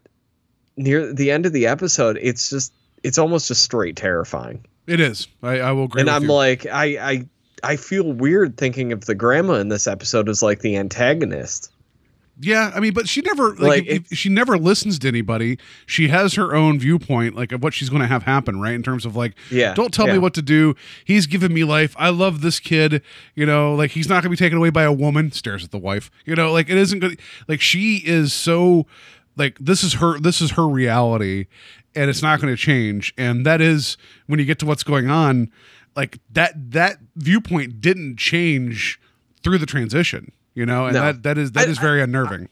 [0.77, 2.71] near the end of the episode, it's just
[3.03, 4.65] it's almost just straight terrifying.
[4.87, 5.27] It is.
[5.43, 6.01] I, I will agree.
[6.01, 6.31] and I'm you.
[6.31, 7.25] like, I I
[7.61, 11.71] I feel weird thinking of the grandma in this episode as like the antagonist.
[12.39, 15.57] Yeah, I mean, but she never like, Like, if- if she never listens to anybody.
[15.85, 18.73] She has her own viewpoint, like of what she's going to have happen, right?
[18.73, 20.75] In terms of like, Yeah, don't tell me what to do.
[21.05, 21.95] He's given me life.
[21.97, 23.01] I love this kid.
[23.35, 25.31] You know, like he's not going to be taken away by a woman.
[25.31, 26.11] Stares at the wife.
[26.25, 27.19] You know, like it isn't good.
[27.47, 28.85] Like she is so
[29.37, 30.19] like this is her.
[30.19, 31.45] This is her reality,
[31.95, 33.13] and it's not going to change.
[33.17, 33.95] And that is
[34.27, 35.51] when you get to what's going on.
[35.95, 38.99] Like that that viewpoint didn't change
[39.43, 40.31] through the transition.
[40.55, 41.01] You know, and No.
[41.01, 42.49] that that is that I- is very unnerving.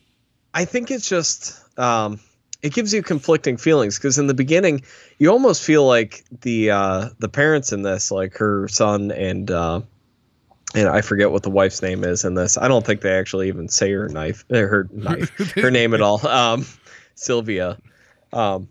[0.53, 2.19] I think it's just um,
[2.61, 4.83] it gives you conflicting feelings because in the beginning
[5.17, 9.81] you almost feel like the uh, the parents in this, like her son and uh,
[10.75, 12.57] and I forget what the wife's name is in this.
[12.57, 16.01] I don't think they actually even say her knife, uh, her knife, her name at
[16.01, 16.25] all.
[16.27, 16.65] Um,
[17.15, 17.77] Sylvia.
[18.31, 18.67] Um,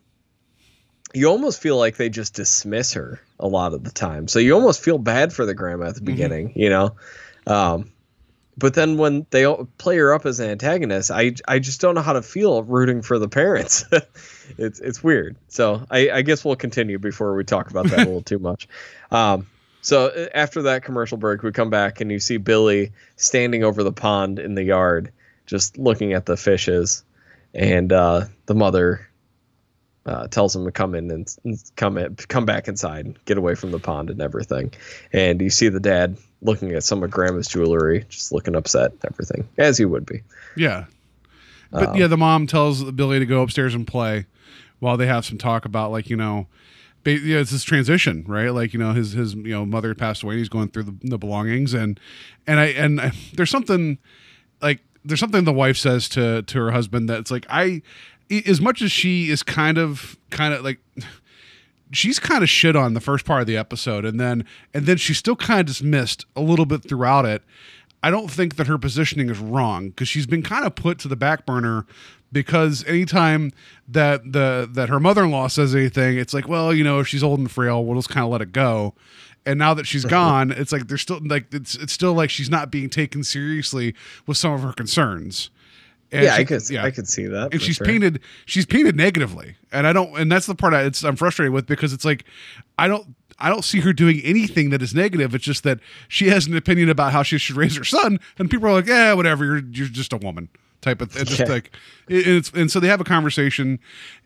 [1.15, 4.29] you almost feel like they just dismiss her a lot of the time.
[4.29, 6.97] So you almost feel bad for the grandma at the beginning, you know.
[7.47, 7.92] Um,
[8.57, 11.95] but then when they all play her up as an antagonist, I I just don't
[11.95, 13.85] know how to feel rooting for the parents.
[14.59, 15.37] it's it's weird.
[15.49, 18.69] So I, I guess we'll continue before we talk about that a little too much.
[19.11, 19.47] Um,
[19.81, 23.83] so uh, after that commercial break, we come back and you see Billy standing over
[23.83, 25.13] the pond in the yard,
[25.47, 27.05] just looking at the fishes,
[27.55, 29.09] and uh, the mother
[30.05, 33.55] uh, tells him to come in and, and come in, come back inside, get away
[33.55, 34.73] from the pond and everything.
[35.13, 39.49] And you see the dad looking at some of Grandma's jewelry, just looking upset, everything
[39.59, 40.23] as he would be.
[40.57, 40.85] Yeah.
[41.71, 44.27] But Um, yeah, the mom tells Billy to go upstairs and play
[44.81, 46.47] while they have some talk about like, you know,
[47.05, 48.51] yeah, it's this transition, right?
[48.51, 50.95] Like, you know, his his you know, mother passed away and he's going through the,
[51.03, 51.99] the belongings and
[52.47, 53.99] and I and I, there's something
[54.61, 57.83] like there's something the wife says to to her husband that's like i-
[58.47, 60.79] as much as she is kind of kind of like
[61.93, 64.97] she's kind of shit on the first part of the episode and then and then
[64.97, 67.43] she's still kind of dismissed a little bit throughout it.
[68.03, 71.09] I don't think that her positioning is wrong because she's been kind of put to
[71.09, 71.87] the back burner
[72.33, 73.53] because anytime
[73.87, 77.39] that the that her mother-in-law says anything it's like well you know if she's old
[77.39, 78.95] and frail we'll just kind of let it go.
[79.45, 82.51] And now that she's gone it's like there's still like it's it's still like she's
[82.51, 83.95] not being taken seriously
[84.27, 85.51] with some of her concerns
[86.13, 87.53] And yeah, she- I could yeah, I could see that.
[87.53, 87.87] and she's sure.
[87.87, 89.57] painted she's painted negatively.
[89.73, 92.25] And i don't and that's the part I, it's, i'm frustrated with because it's like
[92.79, 95.35] i don't i don't see her doing anything that is negative.
[95.35, 98.51] It's just that she has an opinion about how she should raise her son and
[98.51, 99.45] people are like yeah whatever.
[99.45, 100.49] You're you're just a woman
[100.83, 101.71] type of it's just like
[102.09, 103.79] it- it's and so they have a conversation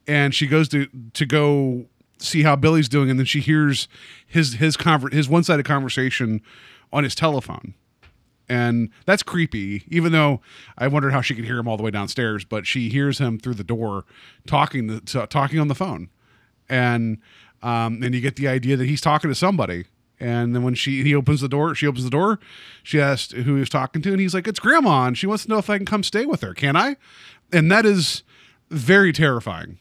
[0.08, 1.86] and she goes to to go
[2.18, 3.88] see how billy's doing and then she hears
[4.26, 6.40] his his conver- his one-sided conversation
[6.92, 7.74] on his telephone
[8.48, 10.40] and that's creepy even though
[10.78, 13.38] i wondered how she could hear him all the way downstairs but she hears him
[13.38, 14.04] through the door
[14.46, 16.08] talking the, to, talking on the phone
[16.68, 17.18] and
[17.62, 19.84] um and you get the idea that he's talking to somebody
[20.20, 22.38] and then when she he opens the door she opens the door
[22.82, 25.44] she asked who he was talking to and he's like it's grandma and she wants
[25.44, 26.96] to know if i can come stay with her can i
[27.52, 28.22] and that is
[28.70, 29.78] very terrifying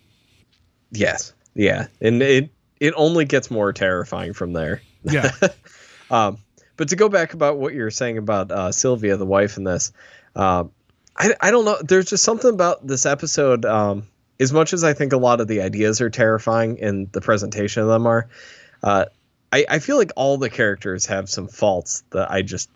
[0.91, 1.33] Yes.
[1.55, 1.87] Yeah.
[2.01, 2.49] And it
[2.79, 4.81] it only gets more terrifying from there.
[5.03, 5.31] yeah
[6.11, 6.37] Um,
[6.77, 9.63] but to go back about what you were saying about uh, Sylvia, the wife in
[9.63, 9.91] this,
[10.35, 10.71] um,
[11.17, 11.77] I, I don't know.
[11.81, 13.65] There's just something about this episode.
[13.65, 14.07] Um,
[14.39, 17.81] as much as I think a lot of the ideas are terrifying and the presentation
[17.83, 18.27] of them are,
[18.83, 19.05] uh,
[19.53, 22.69] I, I feel like all the characters have some faults that I just.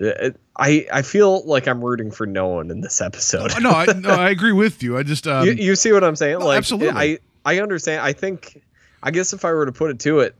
[0.00, 3.52] uh, I I feel like I'm rooting for no one in this episode.
[3.60, 6.16] no i no i agree with you i just um you, you see what I'm
[6.16, 6.38] saying?
[6.38, 6.98] no, like, absolutely.
[6.98, 8.00] I I understand.
[8.00, 8.62] I think.
[9.00, 10.34] I guess if I were to put it to it,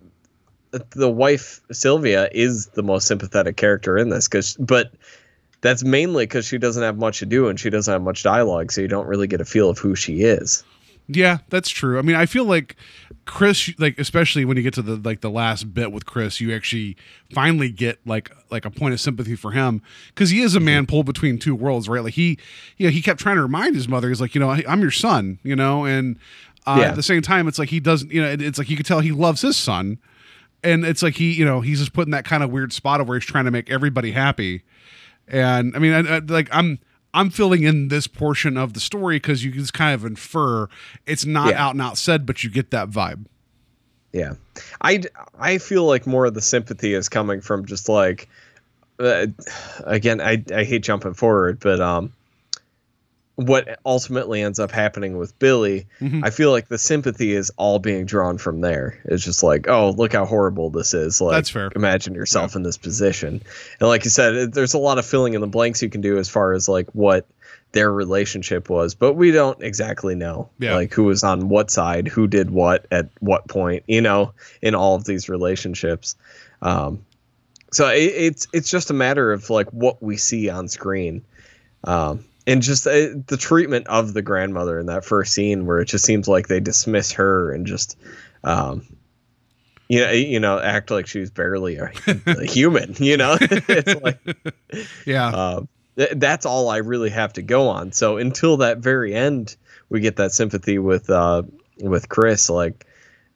[0.90, 4.92] the wife Sylvia is the most sympathetic character in this, because but
[5.60, 8.70] that's mainly because she doesn't have much to do and she doesn't have much dialogue,
[8.70, 10.62] so you don't really get a feel of who she is.
[11.10, 11.98] Yeah, that's true.
[11.98, 12.76] I mean, I feel like
[13.24, 16.54] Chris, like especially when you get to the like the last bit with Chris, you
[16.54, 16.96] actually
[17.32, 20.84] finally get like like a point of sympathy for him because he is a man
[20.86, 22.04] pulled between two worlds, right?
[22.04, 22.38] Like he,
[22.76, 24.90] you know, he kept trying to remind his mother, he's like, you know, I'm your
[24.90, 26.18] son, you know, and
[26.66, 26.88] Uh, Yeah.
[26.90, 28.84] At the same time, it's like he doesn't, you know, it- it's like you can
[28.84, 29.96] tell he loves his son,
[30.64, 33.00] and it's like he, you know, he's just put in that kind of weird spot
[33.00, 34.62] of where he's trying to make everybody happy.
[35.26, 36.78] And I mean, I, I, like I'm,
[37.14, 40.68] I'm filling in this portion of the story because you can just kind of infer
[41.06, 41.64] it's not Yeah.
[41.66, 43.24] out and out said, but you get that vibe.
[44.12, 44.34] Yeah,
[44.80, 45.02] I
[45.38, 48.26] I feel like more of the sympathy is coming from just like,
[48.98, 49.26] uh,
[49.84, 52.12] again, I I hate jumping forward, but um,
[53.38, 56.22] what ultimately ends up happening with Billy, Mhm.
[56.24, 58.98] I feel like the sympathy is all being drawn from there.
[59.04, 61.20] It's just like, oh, look how horrible this is.
[61.20, 61.70] Like, That's fair.
[61.76, 63.40] Imagine yourself in this position,
[63.78, 66.00] and like you said, it- there's a lot of filling in the blanks you can
[66.00, 67.26] do as far as like what
[67.70, 70.74] their relationship was, but we don't exactly know Yeah.
[70.74, 74.74] like who was on what side, who did what at what point, you know, in
[74.74, 76.16] all of these relationships.
[76.60, 77.04] Um,
[77.70, 81.22] so it, it's it's just a matter of like what we see on screen,
[81.84, 85.84] um, and just uh, the treatment of the grandmother in that first scene where it
[85.86, 87.96] just seems like they dismiss her and just.
[88.42, 88.82] Um,
[89.88, 91.90] you know, you know, act like she's barely a,
[92.26, 92.94] a human.
[92.98, 94.18] You know, it's like
[95.06, 95.28] Yeah.
[95.28, 95.62] uh,
[95.96, 97.92] th- that's all I really have to go on.
[97.92, 99.56] So until that very end,
[99.88, 101.42] we get that sympathy with uh,
[101.80, 102.50] with Chris.
[102.50, 102.84] Like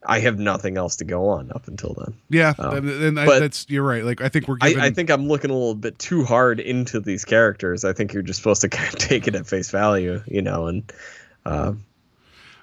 [0.04, 2.14] I have nothing else to go on up until then.
[2.28, 2.54] yeah.
[2.58, 4.04] um, and I, that's, you're right.
[4.04, 6.58] Like, I think we're given, I, I think I'm looking a little bit too hard
[6.58, 7.84] into these characters.
[7.84, 10.66] I think you're just supposed to kind of take it at face value, you know,
[10.66, 10.92] and
[11.46, 11.72] uh,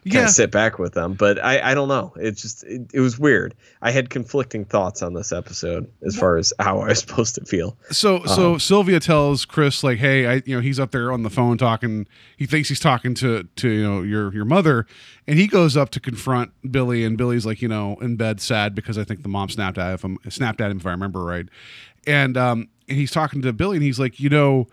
[0.05, 0.23] kind yeah.
[0.23, 1.13] of sit back with them.
[1.13, 2.13] But I, I don't know.
[2.15, 3.53] It just it, it was weird.
[3.81, 7.45] I had conflicting thoughts on this episode as far as how I was supposed to
[7.45, 7.77] feel.
[7.91, 11.23] So so Um, Sylvia tells Chris like, "Hey, I you know he's up there on
[11.23, 12.07] the phone talking.
[12.37, 14.85] He thinks he's talking to to you know your your mother,
[15.27, 18.73] and he goes up to confront Billy, and Billy's like you know in bed sad
[18.75, 21.47] because I think the mom snapped at him snapped at him if I remember right,
[22.07, 24.67] and um and he's talking to Billy, and he's like, you know."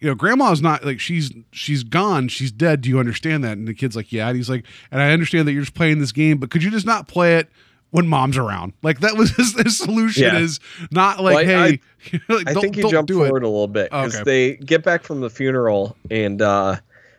[0.00, 2.80] You know, grandma's not like she's she's gone, she's dead.
[2.80, 3.58] Do you understand that?
[3.58, 4.28] And the kid's like, Yeah.
[4.28, 6.70] And he's like, and I understand that you're just playing this game, but could you
[6.70, 7.48] just not play it
[7.90, 8.72] when mom's around?
[8.82, 10.38] Like that was his, his solution Yeah.
[10.38, 10.58] is
[10.90, 11.80] not like, Well, I- hey,
[12.28, 13.26] like, I think you don't jump do it.
[13.26, 14.24] forward a little bit because Okay.
[14.24, 16.76] they get back from the funeral and uh,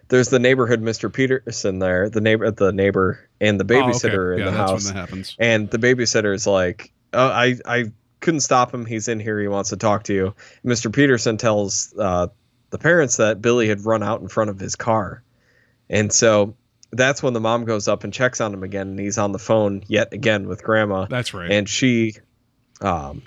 [0.07, 1.13] there's the neighborhood Mr.
[1.13, 3.91] Peterson there, the neighbor, the neighbor, and the Oh, okay.
[3.91, 4.85] babysitter yeah, in the house.
[4.85, 5.35] when that happens.
[5.39, 7.91] And the babysitter is like, oh, I I
[8.21, 8.85] couldn't stop him.
[8.85, 9.39] He's in here.
[9.39, 10.35] He wants to talk to you.
[10.65, 10.91] Mr.
[10.93, 12.27] Peterson tells uh,
[12.71, 15.23] the parents that Billy had run out in front of his car,
[15.89, 16.55] and so
[16.91, 19.39] that's when the mom goes up and checks on him again, and he's on the
[19.39, 21.05] phone yet again with grandma.
[21.05, 21.51] That's right.
[21.51, 22.15] and she
[22.81, 23.21] um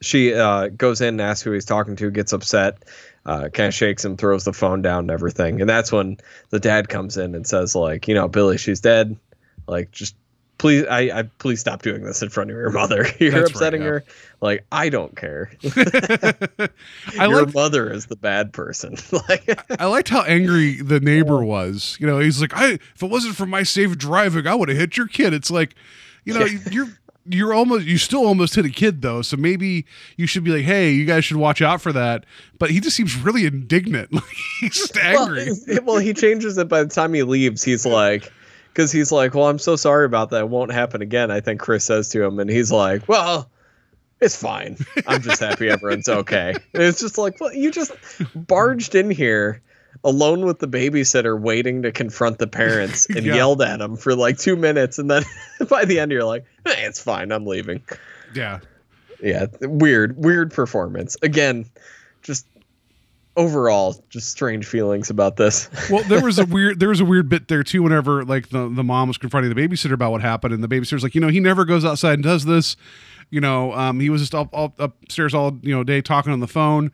[0.00, 2.84] she uh goes in and asks who he's talking to gets upset
[3.26, 5.60] uh kind of shakes him throws the phone down and everything.
[5.60, 6.16] And that's when
[6.48, 9.16] the dad comes in and says like you know billy she's dead.
[9.68, 10.16] Like just
[10.60, 13.50] please i, I please stop doing this in front of your mother you're That's right,
[13.50, 13.88] upsetting yeah.
[13.88, 14.04] her
[14.40, 15.50] like i don't care
[17.18, 18.96] I your liked, mother is the bad person
[19.28, 21.96] like I liked how angry the neighbor was.
[22.00, 24.78] You know, he's like, I if it wasn't for my safe driving, I would have
[24.78, 25.32] hit your kid.
[25.32, 25.74] It's like,
[26.24, 26.88] you know, you're
[27.26, 30.64] you're almost you still almost hit a kid though, so maybe you should be like,
[30.64, 32.24] hey, you guys should watch out for that.
[32.58, 34.12] But he just seems really indignant.
[34.12, 34.24] Like
[34.60, 35.50] he's just angry.
[35.66, 37.62] Well, well, he changes it by the time he leaves.
[37.62, 38.30] He's like,
[38.72, 40.40] because he's like, well, I'm so sorry about that.
[40.40, 41.30] It won't happen again.
[41.30, 43.50] I think Chris says to him, and he's like, well,
[44.20, 44.76] it's fine.
[45.06, 46.54] I'm just happy everyone's okay.
[46.74, 47.92] And it's just like, well, you just
[48.34, 49.62] barged in here
[50.04, 53.34] alone with the babysitter, waiting to confront the parents, and Yeah.
[53.36, 55.24] yelled at them for like two minutes, and then
[55.68, 57.32] by the end, you're like, hey, it's fine.
[57.32, 57.82] I'm leaving.
[58.34, 58.60] yeah.
[59.22, 61.14] Yeah, weird, weird performance.
[61.20, 61.66] Again,
[62.22, 62.46] just
[63.36, 65.68] overall, just strange feelings about this.
[65.90, 67.82] Well, there was a weird there was a weird bit there too.
[67.82, 71.02] Whenever like the the mom was confronting the babysitter about what happened, and the babysitter's
[71.02, 72.76] like, you know, he never goes outside and does this.
[73.30, 76.40] You know, um, he was just up, up upstairs all you know day talking on
[76.40, 76.90] the phone.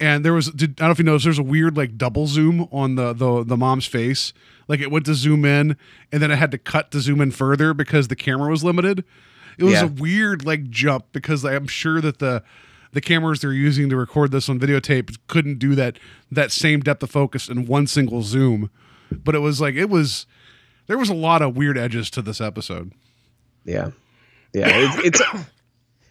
[0.00, 2.26] And there was did, I don't know if you noticed there's a weird like double
[2.26, 4.32] zoom on the the the mom's face.
[4.66, 5.76] Like it went to zoom in,
[6.10, 9.04] and then it had to cut to zoom in further because the camera was limited.
[9.58, 9.84] It was Yeah.
[9.84, 12.42] a weird like jump because I'm sure that the
[12.94, 15.98] the cameras they're using to record this on videotape couldn't do that
[16.30, 18.70] that same depth of focus in one single zoom.
[19.10, 20.26] But it was like it was
[20.86, 22.92] there was a lot of weird edges to this episode.
[23.64, 23.90] Yeah,
[24.52, 24.68] yeah.
[24.70, 25.22] It's, it's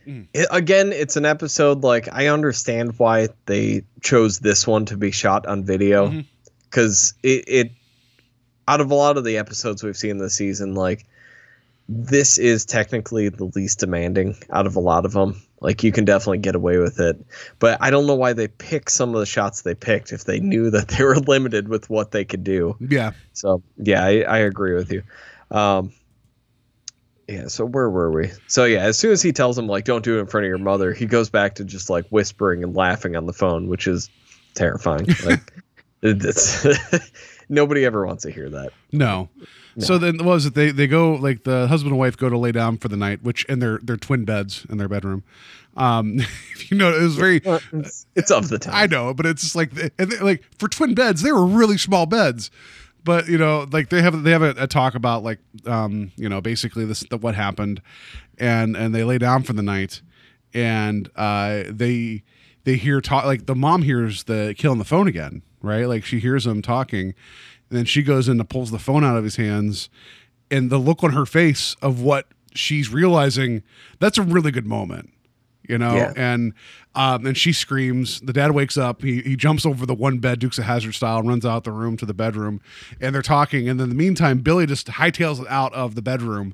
[0.34, 5.12] it, again, it's an episode like I understand why they chose this one to be
[5.12, 6.22] shot on video mm-hmm.
[6.69, 7.72] because it, it
[8.68, 11.05] out of a lot of the episodes we've seen this season, like
[11.88, 15.41] this is technically the least demanding out of a lot of them.
[15.64, 17.26] Like you can definitely get away with it,
[17.57, 20.41] but I don't know why they picked some of the shots they picked if they
[20.41, 22.76] knew that they were limited with what they could do.
[22.82, 23.14] Yeah.
[23.32, 25.03] So yeah, I, I agree with you.
[25.49, 25.93] Um,
[27.30, 27.47] yeah.
[27.47, 28.32] So where were we?
[28.47, 30.49] So yeah, as soon as he tells him like, "Don't do it in front of
[30.49, 33.88] your mother," he goes back to just like whispering and laughing on the phone, which
[33.88, 34.09] is
[34.55, 35.07] terrifying.
[35.26, 35.53] Like,
[36.05, 36.66] it's
[37.54, 38.72] nobody ever wants to hear that.
[38.91, 39.30] No.
[39.80, 42.38] So then what was it they they go like the husband and wife go to
[42.38, 45.24] lay down for the night, which in their their twin beds in their bedroom.
[45.76, 47.41] Um, if you know, it was very.
[47.43, 48.76] It's, it's of the time.
[48.76, 51.78] I know, but it's just like and they, like for twin beds, they were really
[51.78, 52.51] small beds.
[53.04, 56.30] But you know, like they have they have a, a talk about like um you
[56.30, 57.82] know basically this the, what happened,
[58.38, 60.01] and and they lay down for the night,
[60.54, 62.24] and uh they
[62.64, 65.86] they hear talk like the mom hears the kill on the phone again, right?
[65.88, 67.16] Like she hears him talking,
[67.70, 69.89] and then she goes in and pulls the phone out of his hands,
[70.51, 73.64] and the look on her face of what she's realizing
[73.99, 75.09] that's a really good moment
[75.68, 76.14] you know Yeah.
[76.16, 76.53] and
[76.93, 80.38] um and she screams the dad wakes up he, he jumps over the one bed
[80.38, 82.61] dukes of Hazzard style and runs out the room to the bedroom
[83.01, 86.03] and they're talking and then in the meantime billy just hightails it out of the
[86.03, 86.53] bedroom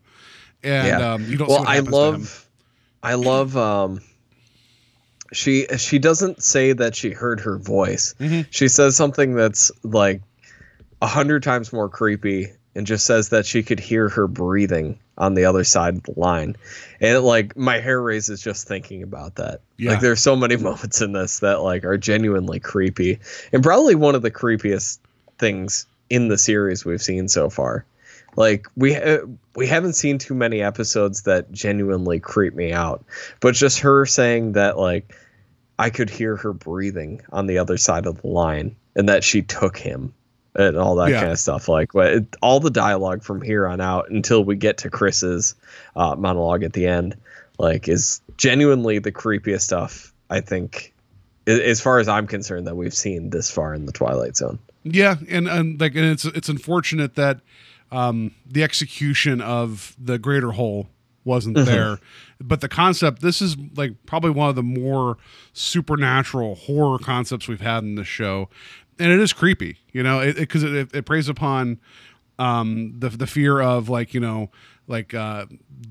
[0.64, 1.92] and um you don't see well, I to him.
[1.92, 2.50] love,
[3.04, 3.58] I love.
[5.32, 8.16] She she doesn't say that she heard her voice.
[8.20, 8.42] Mm-hmm.
[8.50, 10.22] She says something that's like
[11.02, 15.34] a hundred times more creepy, and just says that she could hear her breathing on
[15.34, 16.56] the other side of the line,
[17.00, 19.62] and it, like my hair raises just thinking about that.
[19.78, 19.92] Yeah.
[19.92, 23.20] Like there's so many moments in this that like are genuinely creepy,
[23.52, 25.00] and probably one of the creepiest
[25.38, 27.86] things in the series we've seen so far.
[28.36, 29.20] Like we uh,
[29.56, 33.04] we haven't seen too many episodes that genuinely creep me out,
[33.40, 35.16] but just her saying that like
[35.78, 39.42] I could hear her breathing on the other side of the line, and that she
[39.42, 40.14] took him,
[40.56, 41.22] and all that Yeah.
[41.22, 41.68] kind of stuff.
[41.68, 45.56] Like but it, all the dialogue from here on out until we get to Chris's
[45.96, 47.16] uh, monologue at the end,
[47.58, 50.94] like is genuinely the creepiest stuff I think,
[51.48, 54.60] as far as I'm concerned, that we've seen this far in the Twilight Zone.
[54.84, 57.40] Yeah, and and like and it's it's unfortunate that
[57.92, 60.88] um the execution of the greater whole
[61.26, 61.66] wasn't Mm-hmm.
[61.66, 62.00] there.
[62.42, 65.18] But the concept this is like probably one of the more
[65.54, 68.50] supernatural horror concepts we've had in this show.
[68.98, 71.80] And it is creepy, you know, it because it, it, it preys upon
[72.38, 74.50] um the the fear of like, you know,
[74.88, 75.46] like uh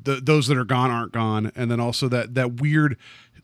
[0.05, 2.97] the, those that are gone aren't gone and then also that that weird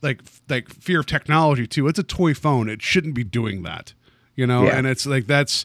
[0.03, 1.87] like like fear of technology too.
[1.89, 2.69] It's a toy phone.
[2.69, 3.95] It shouldn't be doing that
[4.37, 4.77] you know Yeah.
[4.79, 5.65] and it's like that's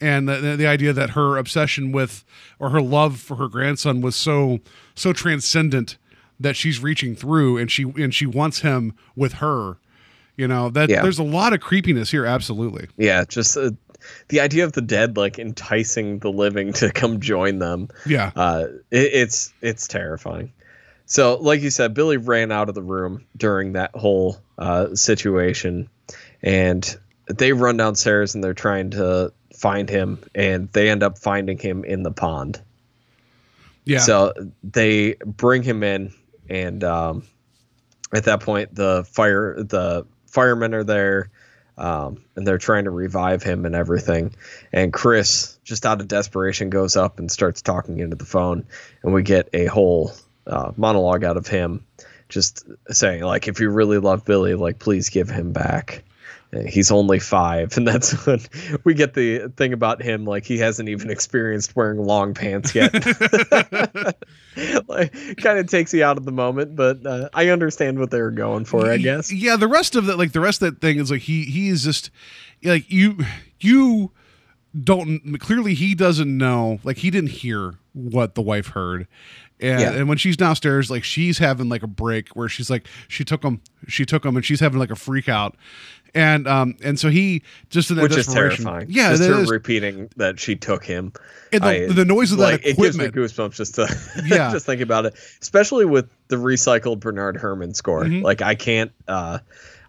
[0.00, 2.24] and the, the, the idea that her obsession with
[2.58, 4.58] or her love for her grandson was so
[4.94, 5.96] so transcendent
[6.38, 9.76] that she's reaching through and she and she wants him with her
[10.36, 11.02] you know that Yeah.
[11.02, 13.70] there's a lot of creepiness here absolutely Yeah, just uh,
[14.28, 17.88] the idea of the dead like enticing the living to come join them.
[18.06, 20.52] yeah Uh, it, it's it's terrifying.
[21.04, 25.88] So, like you said, Billy ran out of the room during that whole uh, situation,
[26.40, 26.96] and
[27.28, 31.84] they run downstairs and they're trying to find him, and they end up finding him
[31.84, 32.60] in the pond.
[33.84, 34.32] yeah So
[34.64, 36.14] they bring him in,
[36.48, 37.24] and um,
[38.12, 41.30] at that point, the fire the firemen are there,
[41.76, 44.34] um, and they're trying to revive him and everything.
[44.72, 48.64] And Chris, just out of desperation, goes up and starts talking into the phone,
[49.02, 50.12] and we get a whole
[50.46, 51.84] uh, monologue out of him,
[52.30, 56.02] just saying like, "If you really love Billy, like, please give him back."
[56.66, 58.40] He's only five, and that's when
[58.82, 60.24] we get the thing about him.
[60.24, 62.92] Like he hasn't even experienced wearing long pants yet.
[64.88, 68.20] like, kind of takes you out of the moment, but uh, I understand what they
[68.20, 68.90] were going for.
[68.90, 69.32] I guess.
[69.32, 71.68] yeah the rest of that like the rest of that thing is like he he
[71.68, 72.10] is just
[72.64, 73.18] like you
[73.60, 74.10] you
[74.84, 79.08] don't clearly he doesn't know like he didn't hear what the wife heard
[79.58, 79.92] and Yeah.
[79.92, 83.42] and when she's downstairs like she's having like a break where she's like she took
[83.42, 85.56] him she took him and she's having like a freak out
[86.14, 88.86] and um and so he just in that Which is terrifying.
[88.90, 89.50] yeah just her is.
[89.50, 91.12] repeating that she took him.
[91.52, 93.88] And the, I- the noise of that like it gives me goosebumps just to
[94.26, 94.52] Yeah.
[94.52, 98.04] just think about it, especially with the recycled Bernard Herrmann score.
[98.04, 98.22] Mhm.
[98.22, 98.92] Like I can't.
[99.08, 99.38] uh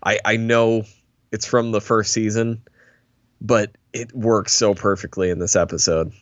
[0.04, 0.84] I I know
[1.32, 2.62] it's from the first season,
[3.42, 6.14] but it works so perfectly in this episode.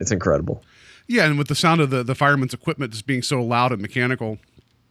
[0.00, 0.62] It's incredible.
[1.08, 3.82] yeah and with the sound of the the fireman's equipment just being so loud and
[3.82, 4.38] mechanical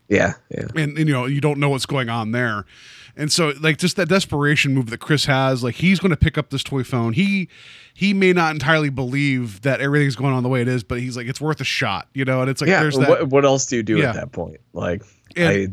[0.10, 0.68] Yeah, yeah.
[0.76, 2.66] and, and you know you don't know what's going on there
[3.18, 6.38] and so like just that desperation move that chris has like he's going to pick
[6.38, 7.50] up this toy phone he
[7.94, 11.18] he may not entirely believe that everything's going on the way it is but he's
[11.18, 12.80] like it's worth a shot you know and it's like yeah.
[12.82, 14.10] there's that What what else do you do Yeah.
[14.10, 14.62] at that point?
[14.74, 15.04] Like
[15.36, 15.68] And I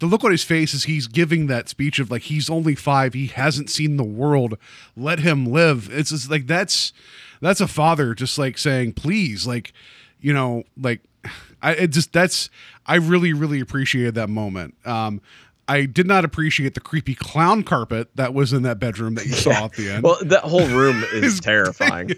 [0.00, 3.14] the look on his face is he's giving that speech of like he's only five
[3.14, 4.58] he hasn't seen the world
[4.96, 5.88] let him live.
[5.92, 6.92] It's just like that's
[7.40, 9.72] that's a father just like saying please like
[10.20, 11.00] you know like
[11.62, 12.50] i it just that's
[12.86, 14.74] i really really appreciated that moment.
[14.84, 15.20] Um
[15.70, 19.32] I did not appreciate the creepy clown carpet that was in that bedroom that you
[19.34, 20.02] saw at the end.
[20.02, 22.10] Well, that whole room is Is terrifying,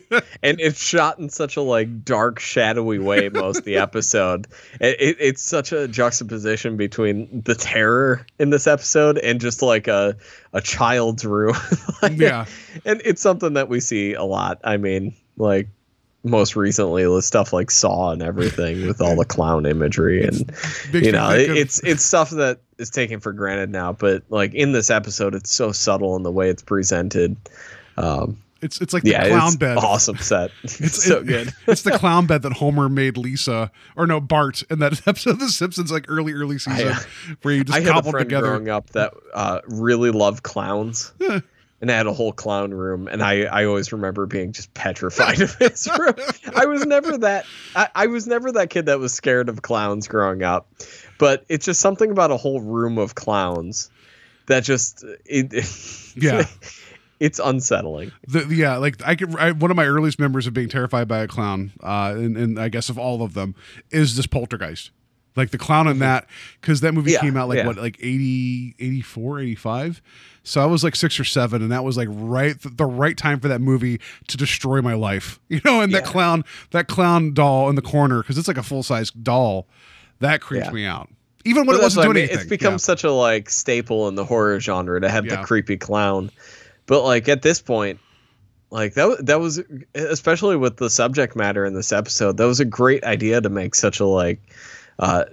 [0.43, 4.47] and it's shot in such a like dark, shadowy way most of the episode.
[4.81, 9.87] It, it, it's such a juxtaposition between the terror in this episode and just like
[9.87, 10.17] a
[10.55, 11.55] a child's room.
[12.03, 12.47] Like, Yeah.
[12.85, 14.61] and it's something that we see a lot.
[14.65, 15.69] I mean, like
[16.25, 20.53] most recently with stuff like Saw and everything with all the clown imagery and
[20.93, 23.93] you know it, it's it's stuff that is taken for granted now.
[23.93, 27.37] But like in this episode, it's so subtle in the way it's presented.
[27.97, 29.77] Um, it's it's like the yeah, clown it's bed.
[29.79, 30.53] awesome set.
[30.63, 31.53] It's, so it- good.
[31.67, 35.39] it's the clown bed that Homer made Lisa, or no, Bart, in that episode of
[35.41, 36.99] The Simpsons, like early, early season, uh,
[37.43, 38.47] where you just I had a friend together.
[38.49, 41.13] growing up that uh, really loved clowns.
[41.83, 45.57] And had a whole clown room, and I, I always remember being just petrified of
[45.57, 46.15] his room.
[46.55, 50.07] I was never that I, I was never that kid that was scared of clowns
[50.07, 50.69] growing up,
[51.19, 53.91] but it's just something about a whole room of clowns
[54.47, 55.53] that just it,
[56.17, 56.45] Yeah.
[57.19, 58.13] it's unsettling.
[58.29, 59.35] The, yeah, like I could.
[59.37, 62.61] I, one of my earliest memories of being terrified by a clown, uh, and, and
[62.61, 63.57] I guess of all of them,
[63.91, 64.93] is this Poltergeist.
[65.35, 66.01] Like the clown in mm-hmm.
[66.01, 66.27] that,
[66.61, 67.67] because that movie Yeah, came out like yeah.
[67.67, 70.03] what, like 80, 84, 85?
[70.45, 73.41] So I was like six or seven, and that was like right the right time
[73.41, 75.39] for that movie to destroy my life.
[75.49, 78.63] You know, and that clown, that clown doll in the corner, because it's like a
[78.63, 79.67] full size doll,
[80.21, 80.71] that Yeah.
[80.71, 81.09] me out.
[81.45, 82.23] Even when But it wasn't what I doing mean.
[82.25, 82.41] anything.
[82.41, 82.79] It's become Yeah.
[82.79, 85.37] such a like staple in the horror genre to have Yeah.
[85.37, 86.31] the creepy clown.
[86.87, 88.01] But like at this point,
[88.71, 89.61] like that that was
[89.95, 93.75] especially with the subject matter in this episode, that was a great idea to make
[93.75, 94.41] such a like
[94.99, 95.25] uh,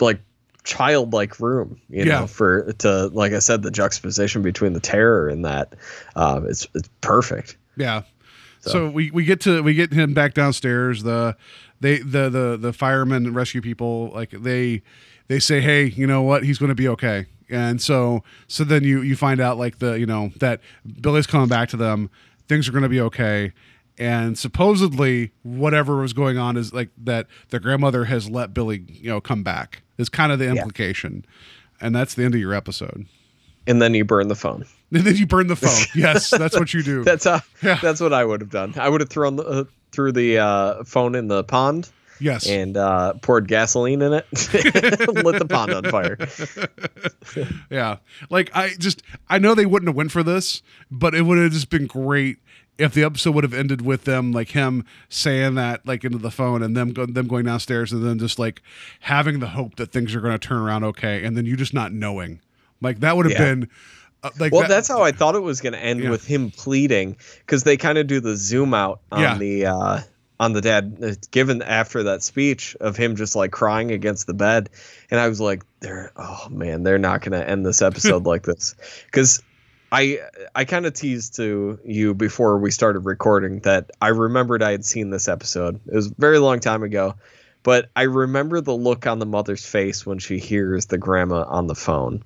[0.00, 0.20] like
[0.64, 2.20] childlike room, you Yeah.
[2.20, 5.74] know, for to like I said, the juxtaposition between the terror and that
[6.16, 7.56] um it's it's perfect.
[7.76, 8.02] Yeah.
[8.60, 8.70] So.
[8.70, 11.02] So- we, we get to we get him back downstairs.
[11.02, 11.36] The
[11.80, 14.82] they the the the firemen and rescue people like they
[15.28, 16.42] they say, hey, you know what?
[16.44, 17.26] He's going to be okay.
[17.48, 20.60] And so so then you you find out like the you know that
[21.00, 22.10] Billy's coming back to them.
[22.48, 23.52] Things are going to be okay.
[24.00, 29.10] And supposedly whatever was going on is like that the grandmother has let Billy you
[29.10, 29.82] know come back.
[29.98, 31.24] Is kind of the implication.
[31.82, 33.06] And that's the end of your episode.
[33.66, 34.64] And then you burn the phone.
[34.92, 35.84] And then you burn the phone.
[35.94, 37.04] yes, that's what you do.
[37.04, 37.78] That's how Yeah.
[37.82, 38.72] that's what I would have done.
[38.78, 41.90] I would have thrown the uh, threw the uh, phone in the pond.
[42.20, 42.46] yes.
[42.48, 46.16] and uh, poured gasoline in it, lit the pond on fire.
[47.70, 47.96] Yeah.
[48.30, 51.52] Like I just I know they wouldn't have went for this, but it would have
[51.52, 52.38] just been great
[52.80, 56.30] if the episode would have ended with them like him saying that like into the
[56.30, 58.62] phone and them go, them going downstairs and then just like
[59.00, 61.74] having the hope that things are going to turn around okay and then you just
[61.74, 62.40] not knowing.
[62.80, 63.54] Like that would have Yeah.
[63.54, 63.68] been
[64.22, 66.10] uh, like Well, that- that's how I thought it was going to end Yeah.
[66.10, 69.38] with him pleading because they kind of do the zoom out on Yeah.
[69.38, 70.00] the uh,
[70.40, 74.32] on the dad uh, given after that speech of him just like crying against the
[74.34, 74.70] bed,
[75.10, 78.44] and I was like, they're oh man, they're not going to end this episode like
[78.44, 78.74] this
[79.06, 79.42] because.
[79.92, 80.20] I
[80.54, 84.84] I kind of teased to you before we started recording that I remembered I had
[84.84, 85.80] seen this episode.
[85.86, 87.14] It was a very long time ago,
[87.62, 91.66] but I remember the look on the mother's face when she hears the grandma on
[91.66, 92.22] the phone.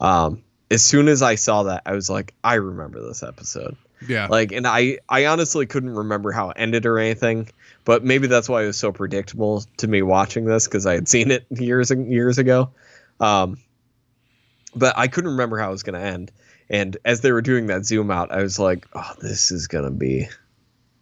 [0.00, 3.76] Um, as soon as I saw that, I was like, I remember this episode.
[4.06, 4.26] yeah.
[4.28, 7.48] Like, and I I honestly couldn't remember how it ended or anything,
[7.84, 11.08] but maybe that's why it was so predictable to me watching this because I had
[11.08, 12.70] seen it years and years ago.
[13.20, 13.58] Um,
[14.74, 16.30] but I couldn't remember how it was going to end.
[16.70, 19.84] And as they were doing that zoom out, I was like, oh, this is going
[19.84, 20.28] to be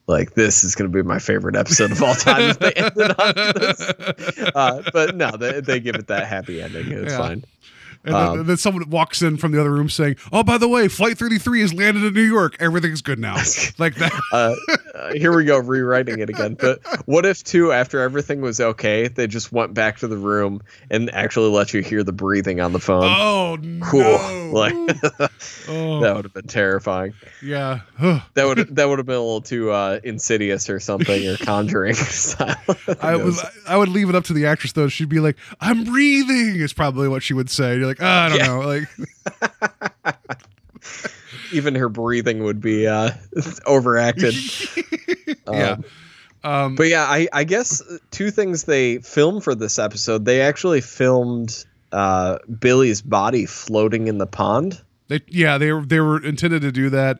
[0.06, 3.12] like this is going to be my favorite episode of all time if they ended
[3.18, 3.80] on this.
[4.54, 6.92] Uh, but no, they, they give it that happy ending.
[6.92, 7.18] It's Yeah.
[7.18, 7.44] fine.
[8.06, 10.56] And then, Um, and then someone walks in from the other room saying, "Oh, by
[10.58, 12.56] the way, Flight 33 has landed in New York.
[12.60, 13.34] Everything's good now."
[13.78, 14.12] like that.
[14.32, 14.54] uh,
[14.94, 19.08] uh, here we go rewriting it again but what if too after everything was okay
[19.08, 22.72] they just went back to the room and actually let you hear the breathing on
[22.72, 24.50] the phone Oh cool no!
[24.54, 24.72] like
[25.68, 27.80] oh, that would have been terrifying yeah.
[28.34, 31.94] That would that would have been a little too uh, insidious or something or conjuring
[31.94, 32.56] style
[33.00, 34.88] I was I would leave it up to the actress though.
[34.88, 37.76] She'd be like, "I'm breathing," is probably what she would say.
[37.76, 38.46] You're like, "Ah, I don't Yeah.
[38.46, 38.60] know.
[38.60, 40.16] Like,
[41.52, 43.10] even her breathing would be uh,
[43.66, 44.34] overacted
[45.52, 45.76] yeah.
[46.44, 50.24] Um, but yeah, I, I guess two things they filmed for this episode.
[50.24, 54.80] They actually filmed uh, Billy's body floating in the pond.
[55.08, 57.18] They yeah, they were they were intended to do that.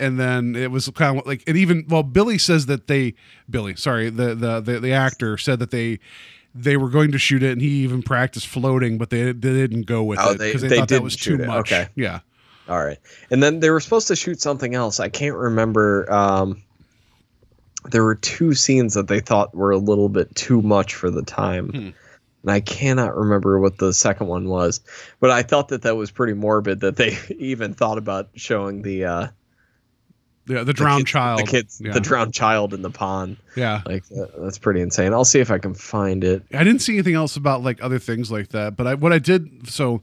[0.00, 3.14] And then it was kind of like and even well, Billy says that they
[3.50, 5.98] Billy, sorry, the the the, the actor said that they
[6.54, 9.82] they were going to shoot it and he even practiced floating, but they, they didn't
[9.86, 11.46] go with Oh, it they- because they, they thought that was too it.
[11.46, 11.72] much.
[11.72, 11.88] Okay.
[11.94, 12.20] Yeah.
[12.68, 12.98] All right.
[13.30, 15.00] And then they were supposed to shoot something else.
[15.00, 16.10] I can't remember.
[16.12, 16.62] Um,
[17.90, 21.22] there were two scenes that they thought were a little bit too much for the
[21.22, 21.68] time.
[21.70, 21.88] Hmm.
[22.42, 24.80] And I cannot remember what the second one was.
[25.20, 29.04] But I thought that that was pretty morbid that they even thought about showing the
[29.04, 29.26] uh,
[30.48, 31.40] Yeah, the the drowned child.
[31.40, 31.92] the kids, Yeah.
[31.92, 33.36] the drowned child in the pond.
[33.56, 33.82] yeah.
[33.86, 35.12] Like that, that's pretty insane.
[35.12, 36.42] I'll see if I can find it.
[36.52, 39.18] I didn't see anything else about like other things like that, but I what I
[39.18, 40.02] did so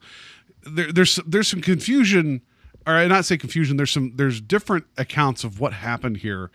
[0.63, 2.41] there, there's there's some confusion
[2.87, 3.77] or I not say confusion.
[3.77, 6.51] There's some there's different accounts of what happened here,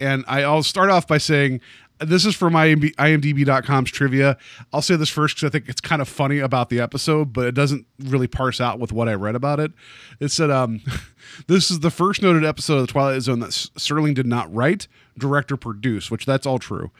[0.00, 1.60] and I, I'll start off by saying
[1.98, 4.36] this is from IMB, IMDb.com's trivia.
[4.72, 7.46] I'll say this first because I think it's kind of funny about the episode, but
[7.46, 9.72] it doesn't really parse out with what I read about it.
[10.20, 10.82] It said, um,
[11.46, 14.52] "This is the first noted episode of the Twilight Zone that S- Serling did not
[14.54, 14.88] write,
[15.18, 16.90] direct, or produce, which that's all true,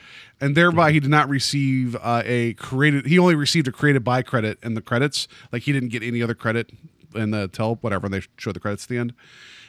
[0.40, 3.07] and thereby he did not receive uh, a created.
[3.07, 5.28] He only received a created by credit in the credits.
[5.53, 6.70] Like he didn't get any other credit
[7.17, 9.14] in the tell whatever they show the credits at the end."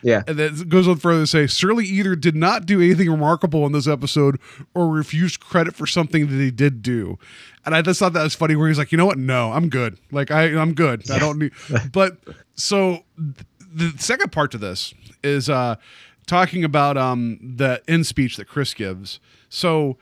[0.03, 0.23] Yeah.
[0.27, 3.65] And then it goes on further to say Serling either did not do anything remarkable
[3.65, 4.39] in this episode
[4.73, 7.17] or refused credit for something that he did do.
[7.65, 9.17] And I just thought that was funny where he's like, you know what?
[9.17, 9.97] No, I'm good.
[10.11, 11.09] Like I I'm good.
[11.11, 11.51] I don't need
[11.91, 12.17] but
[12.55, 14.93] so th- the second part to this
[15.23, 15.75] is uh
[16.25, 19.19] talking about um the end speech that Chris gives.
[19.49, 19.97] So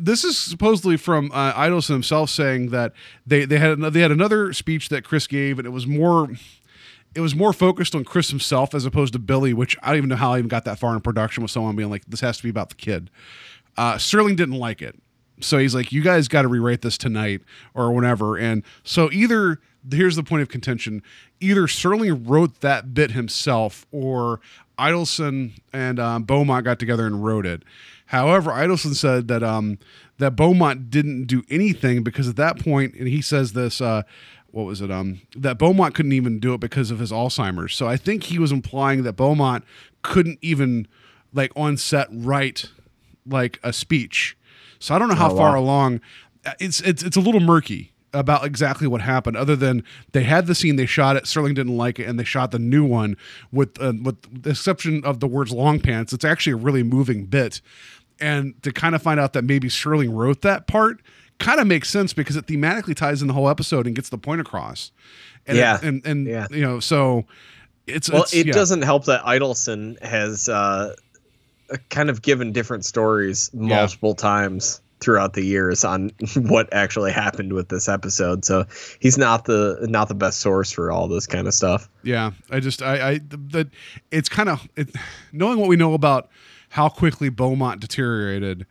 [0.00, 2.92] this is supposedly from uh, Idelson himself saying that
[3.26, 6.28] they they had they had another speech that Chris gave and it was more
[7.16, 10.08] it was more focused on Chris himself as opposed to Billy, which I don't even
[10.10, 12.36] know how I even got that far in production with someone being like, this has
[12.36, 13.10] to be about the kid.
[13.76, 15.00] Uh, Serling didn't like it.
[15.40, 17.40] So he's like, you guys got to rewrite this tonight
[17.74, 18.36] or whenever.
[18.36, 21.02] And so either, here's the point of contention
[21.40, 24.40] either Serling wrote that bit himself or
[24.78, 27.62] Idelson and um, Beaumont got together and wrote it.
[28.06, 29.78] However, Idelson said that um,
[30.18, 34.02] that Beaumont didn't do anything because at that point, and he says this, uh,
[34.50, 34.90] what was it?
[34.90, 37.74] Um, that Beaumont couldn't even do it because of his Alzheimer's.
[37.74, 39.64] So I think he was implying that Beaumont
[40.02, 40.86] couldn't even
[41.32, 42.70] like on set write
[43.26, 44.36] like a speech.
[44.78, 46.00] So I don't know how Oh, far along.
[46.44, 49.36] uh, It's it's it's a little murky about exactly what happened.
[49.36, 51.24] Other than they had the scene, they shot it.
[51.24, 53.16] Serling didn't like it, and they shot the new one
[53.52, 57.26] with uh, with the exception of the words "long pants." It's actually a really moving
[57.26, 57.60] bit,
[58.20, 61.00] and to kind of find out that maybe Serling wrote that part
[61.38, 64.16] kind of makes sense because it thematically ties in the whole episode and gets the
[64.18, 64.90] point across.
[65.46, 65.78] And it- Yeah.
[65.82, 66.46] and and Yeah.
[66.50, 67.26] you know so.
[67.86, 68.52] It's, Well, it's, it yeah.
[68.52, 70.94] doesn't help that Idelson has uh,
[71.88, 77.68] kind of given different stories multiple times throughout the years on what actually happened with
[77.68, 78.44] this episode.
[78.44, 78.66] So
[79.00, 81.88] he's not the not the best source for all this kind of stuff.
[82.02, 83.20] Yeah, I just I I
[83.50, 83.68] that
[84.10, 84.94] it's kind of it,
[85.32, 86.28] knowing what we know about
[86.70, 88.66] how quickly Beaumont deteriorated.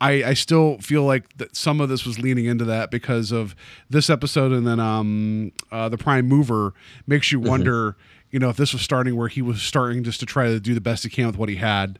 [0.00, 3.56] I, I still feel like that some of this was leaning into that because of
[3.90, 6.72] this episode and then um uh, the prime mover
[7.08, 7.96] makes you wonder
[8.30, 10.72] you know if this was starting where he was starting just to try to do
[10.72, 11.98] the best he can with what he had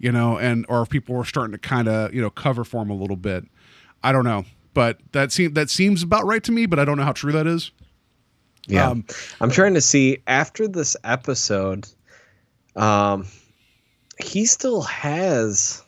[0.00, 2.82] you know and or if people were starting to kind of you know cover for
[2.82, 3.44] him a little bit
[4.02, 4.44] I don't know
[4.74, 7.32] but that seems that seems about right to me but I don't know how true
[7.32, 7.70] that is
[8.66, 8.88] Yeah.
[8.88, 9.04] Um,
[9.40, 11.88] I'm trying to see after this episode,
[12.76, 13.26] um,
[14.22, 15.82] he still has,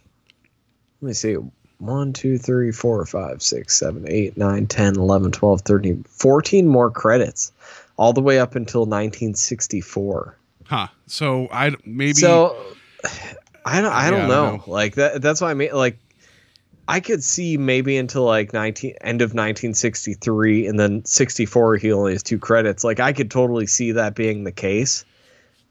[1.00, 1.36] let me see,
[1.78, 6.90] 1, 2, 3, 4, 5, 6, 7, 8, 9, 10, 11, 12, 13, 14 more
[6.90, 7.52] credits,
[7.96, 10.36] all the way up until 1964.
[10.64, 12.56] huh so I maybe So
[13.64, 14.50] I don't I don't I know.
[14.50, 15.98] don't Like that that's why I mean like
[16.88, 22.12] I could see maybe until like 19 end of 1963 and then 64 he only
[22.12, 22.82] has two credits.
[22.84, 25.04] Like I could totally see that being the case.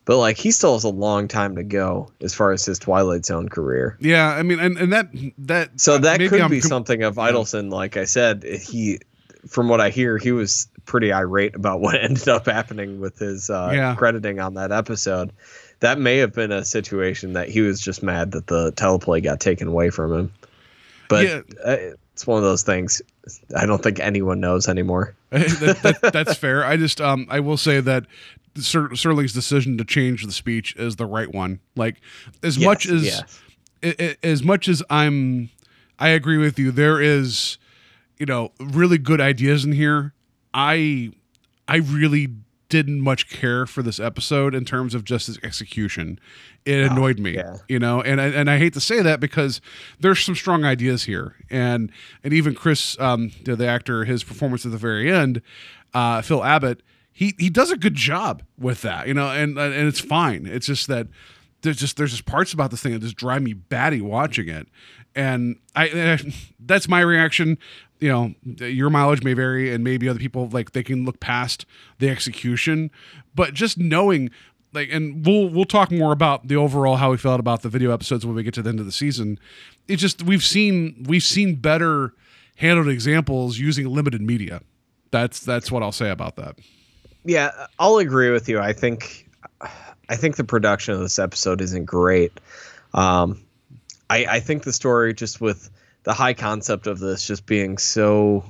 [0.06, 3.24] But like he still has a long time to go as far as his Twilight
[3.26, 3.98] Zone career.
[4.00, 7.16] Yeah, I mean, and, and that that So that could I'm be com- something of
[7.16, 7.72] Idelson.
[7.72, 9.00] Like I said, he,
[9.48, 13.50] from what I hear, he was pretty irate about what ended up happening with his
[13.52, 13.96] uh, Yeah.
[13.96, 15.32] crediting on that episode.
[15.82, 19.40] That may have been a situation that he was just mad that the teleplay got
[19.40, 20.34] taken away from him.
[21.10, 21.42] But Yeah.
[21.64, 21.78] uh,
[22.14, 23.02] it's one of those things.
[23.56, 25.16] I don't think anyone knows anymore.
[25.32, 26.64] that, that, that's fair.
[26.66, 28.06] I just um I will say that
[28.58, 31.60] Sir, Serling's decision to change the speech is the right one.
[31.76, 32.02] Like
[32.44, 33.42] as Yes, much as yes.
[33.84, 35.50] i- i- as much as I'm
[36.00, 36.72] I agree with you.
[36.72, 37.58] There is
[38.20, 40.14] you know really good ideas in here.
[40.54, 41.12] I
[41.68, 42.28] I really
[42.72, 46.18] didn't much care for this episode in terms of just its execution.
[46.64, 47.58] It annoyed me, yeah.
[47.68, 49.60] you know, and I, and I hate to say that because
[50.00, 51.92] there's some strong ideas here, and
[52.24, 55.42] and even Chris, um, the, the actor, his performance at the very end,
[55.94, 59.88] uh, Phil Abbott, he he does a good job with that, you know, and and
[59.88, 60.46] it's fine.
[60.46, 61.08] It's just that
[61.62, 64.70] there's just there's just parts about this thing that just drive me batty watching it,
[65.14, 67.58] and I, I that's my reaction.
[68.02, 71.66] You know, your mileage may vary, and maybe other people like they can look past
[72.00, 72.92] the execution,
[73.36, 74.32] but just knowing
[74.74, 77.94] like, and we'll we'll talk more about the overall how we felt about the video
[77.94, 79.40] episodes when we get to the end of the season.
[79.88, 82.14] It's just we've seen we've seen better
[82.56, 84.62] handled examples using limited media.
[85.12, 86.58] That's that's what I'll say about that.
[87.26, 88.60] Yeah, I'll agree with you.
[88.60, 89.30] I think
[90.10, 92.40] I think the production of this episode isn't great.
[92.94, 93.42] Um,
[94.10, 95.70] I, I think the story just with
[96.04, 98.44] the high concept of this just being so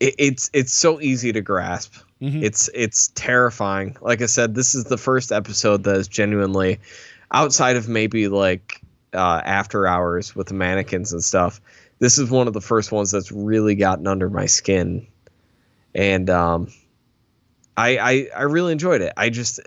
[0.00, 1.94] it, it's it's so easy to grasp.
[2.20, 2.42] Mhm.
[2.42, 3.96] It's it's terrifying.
[4.00, 6.80] Like I said, this is the first episode that is genuinely
[7.32, 8.80] outside of maybe like
[9.14, 11.60] uh, after hours with the mannequins and stuff.
[11.98, 15.06] This is one of the first ones that's really gotten under my skin,
[15.94, 16.68] and um,
[17.76, 19.12] I, I I really enjoyed it.
[19.16, 19.60] I just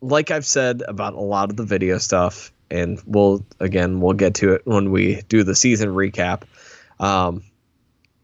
[0.00, 4.34] like I've said about a lot of the video stuff, and we'll again we'll get
[4.36, 6.42] to it when we do the season recap.
[6.98, 7.44] Um,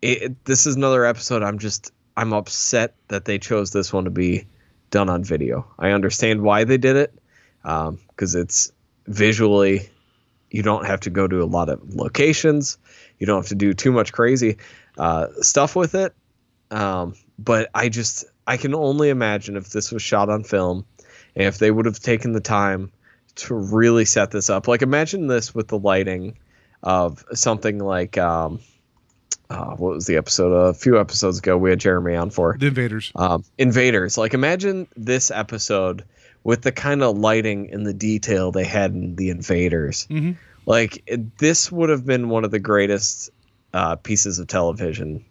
[0.03, 1.43] it, it- this is another episode.
[1.43, 4.47] I'm just I'm upset that they chose this one to be
[4.91, 5.67] done on video.
[5.79, 7.15] I understand why they did it
[7.63, 8.73] because it's
[9.07, 9.91] visually
[10.51, 12.79] you don't have to go to a lot of locations.
[13.19, 14.57] You don't have to do too much crazy
[14.97, 16.15] uh, stuff with it.
[16.71, 20.87] Um, but I just I can only imagine if this was shot on film
[21.37, 22.91] and if they would have taken the time
[23.39, 24.69] to really set this up.
[24.69, 26.37] Like imagine this with the lighting
[26.83, 28.61] of something like um,
[29.51, 30.53] uh, what was the episode?
[30.53, 33.11] A few episodes ago, we had Jeremy on for The Invaders.
[33.17, 34.19] um, Invaders.
[34.19, 36.05] Like imagine this episode
[36.45, 40.07] with the kind of lighting and the detail they had in the Invaders.
[40.11, 40.37] Mhm.
[40.67, 43.31] Like it- this would have been one of the greatest
[43.75, 45.25] uh, pieces of television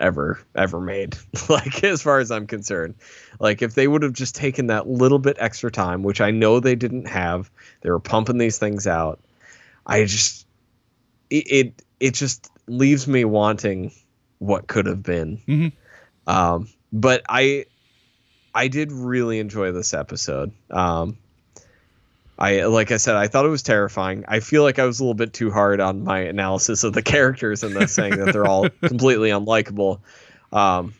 [0.00, 1.16] ever ever made.
[1.48, 2.94] like as far as I'm concerned,
[3.40, 6.60] like if they would have just taken that little bit extra time, which I know
[6.60, 7.50] they didn't have,
[7.82, 9.20] they were pumping these things out.
[9.86, 10.46] I just
[11.30, 13.92] it it, it just leaves me wanting
[14.38, 15.38] what could have been.
[15.48, 15.72] Mhm.
[16.26, 17.66] Um, but I
[18.54, 20.52] I did really enjoy this episode.
[20.70, 21.18] Um,
[22.38, 24.24] I like I said, I thought it was terrifying.
[24.28, 27.02] I feel like I was a little bit too hard on my analysis of the
[27.14, 30.00] characters in this, saying that they're all completely unlikable.
[30.52, 30.94] Um,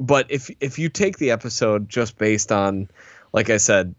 [0.00, 2.88] but if if you take the episode just based on,
[3.32, 3.94] like I said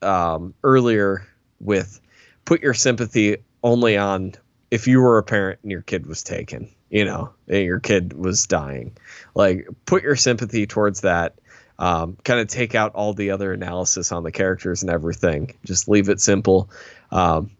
[0.00, 1.26] um, earlier,
[1.60, 2.00] with
[2.44, 4.34] put your sympathy only on
[4.70, 8.12] if you were a parent and your kid was taken, you know, and your kid
[8.12, 8.96] was dying,
[9.34, 11.34] like put your sympathy towards that.
[11.80, 15.54] Um, kind of take out all the other analysis on the characters and everything.
[15.64, 16.68] Just leave it simple.
[17.10, 17.52] Um,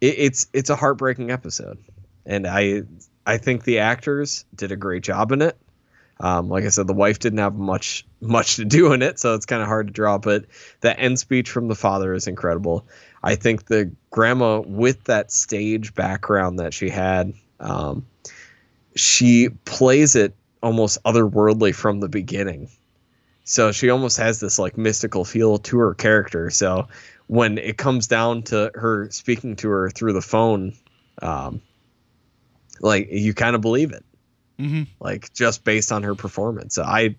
[0.00, 1.78] it, it's it's a heartbreaking episode,
[2.24, 2.82] and I
[3.26, 5.58] I think the actors did a great job in it.
[6.20, 9.34] Um, like I said, the wife didn't have much much to do in it, so
[9.34, 10.18] it's kind of hard to draw.
[10.18, 10.44] But
[10.82, 12.86] that end speech from the father is incredible.
[13.24, 18.06] I think the grandma, with that stage background that she had, um,
[18.94, 22.68] she plays it almost otherworldly from the beginning.
[23.48, 26.50] So she almost has this like mystical feel to her character.
[26.50, 26.88] So
[27.28, 30.74] when it comes down to her speaking to her through the phone,
[31.22, 31.62] um,
[32.80, 34.04] like you kind of believe it
[34.58, 36.74] hmm like just based on her performance.
[36.74, 37.16] So I,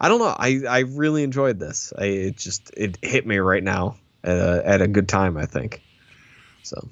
[0.00, 0.34] I don't know.
[0.38, 1.92] I I really enjoyed this.
[1.98, 5.36] I it just it hit me right now at a, at a good time.
[5.36, 5.82] I think.
[6.62, 6.88] So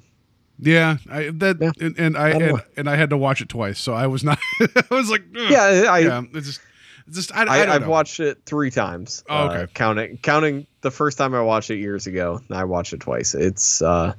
[0.59, 1.71] Yeah, I that Yeah.
[1.79, 4.23] and, and I, I and, and I had to watch it twice, so I was
[4.23, 4.39] not.
[4.59, 5.51] I was like, ugh.
[5.51, 6.23] yeah, I yeah.
[6.33, 6.61] It's just,
[7.11, 7.89] just I, I, I, don't I've know.
[7.89, 9.23] watched it three times.
[9.29, 9.71] Oh, uh, okay.
[9.73, 12.41] counting counting the first time I watched it years ago.
[12.47, 13.35] and I watched it twice.
[13.35, 14.13] It's uh,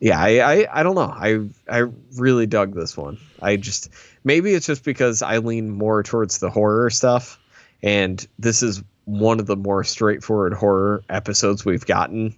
[0.00, 0.20] yeah.
[0.20, 0.28] I,
[0.60, 1.12] I I don't know.
[1.14, 3.18] I I really dug this one.
[3.40, 3.90] I just
[4.24, 7.38] maybe it's just because I lean more towards the horror stuff,
[7.82, 12.36] and this is one of the more straightforward horror episodes we've gotten.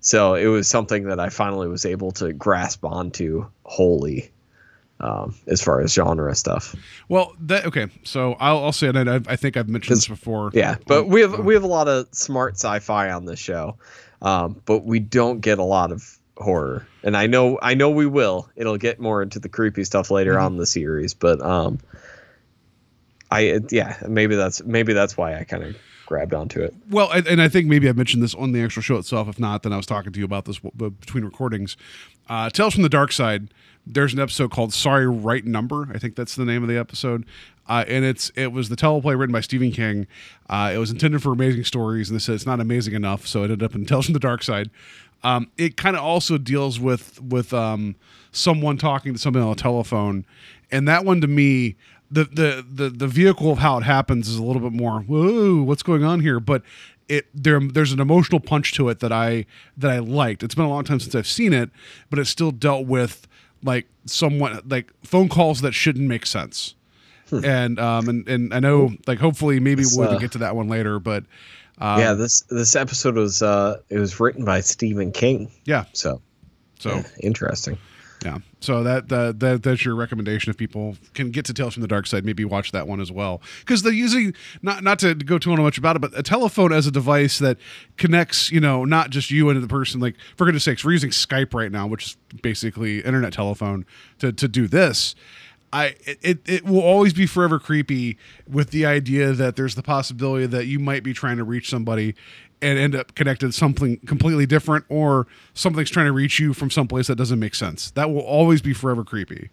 [0.00, 4.32] So it was something that I finally was able to grasp onto wholly.
[5.02, 6.76] Um, as far as genre stuff,
[7.08, 7.88] Well, that okay.
[8.04, 10.50] So I'll, I'll say and I, I think I've mentioned this before.
[10.54, 13.76] Yeah, but we have we have a lot of smart sci-fi on this show,
[14.22, 16.86] um, but we don't get a lot of horror.
[17.02, 18.48] And I know I know we will.
[18.54, 20.44] It'll get more into the creepy stuff later Mm-hmm.
[20.44, 21.80] on in the series, but um,
[23.30, 25.76] I yeah maybe that's maybe that's why I kind of
[26.06, 26.74] grabbed onto it.
[26.90, 29.28] Well, and, and I think maybe I mentioned this on the actual show itself.
[29.28, 31.76] If not, then I was talking to you about this w- between recordings.
[32.28, 33.48] Uh, Tales from the Dark Side.
[33.86, 37.24] There's an episode called "Sorry, Right Number." I think that's the name of the episode,
[37.68, 40.06] uh, and it's it was the teleplay written by Stephen King.
[40.48, 43.40] Uh, it was intended for amazing stories, and they said it's not amazing enough, so
[43.40, 44.70] it ended up in Tales from the Dark Side.
[45.24, 47.96] Um, it kind of also deals with with um,
[48.30, 50.26] someone talking to somebody on a telephone,
[50.70, 51.76] and that one to me
[52.12, 55.62] the the the the vehicle of how it happens is a little bit more whoa
[55.62, 56.62] what's going on here but
[57.08, 59.46] it there there's an emotional punch to it that I
[59.78, 61.70] that I liked it's been a long time since I've seen it
[62.10, 63.26] but it still dealt with
[63.62, 66.74] like someone like phone calls that shouldn't make sense
[67.44, 70.54] and um and and I know like hopefully maybe This, we'll uh, get to that
[70.54, 71.24] one later but
[71.78, 76.20] um, yeah, this this episode was uh it was written by Stephen King, yeah so
[76.78, 77.78] so yeah, interesting.
[78.24, 78.38] Yeah.
[78.62, 81.88] So that, that that that's your recommendation if people can get to Tales from the
[81.88, 83.42] Dark Side, maybe watch that one as well.
[83.60, 86.86] Because they're using not not to go too much about it, but a telephone as
[86.86, 87.58] a device that
[87.96, 90.00] connects, you know, not just you and the person.
[90.00, 93.84] Like for goodness sakes, we're using Skype right now, which is basically internet telephone
[94.20, 95.16] to to do this.
[95.72, 100.46] I it, it will always be forever creepy with the idea that there's the possibility
[100.46, 102.14] that you might be trying to reach somebody
[102.62, 106.70] and end up connected to something completely different or something's trying to reach you from
[106.70, 107.90] someplace that doesn't make sense.
[107.92, 109.50] That will always be forever creepy.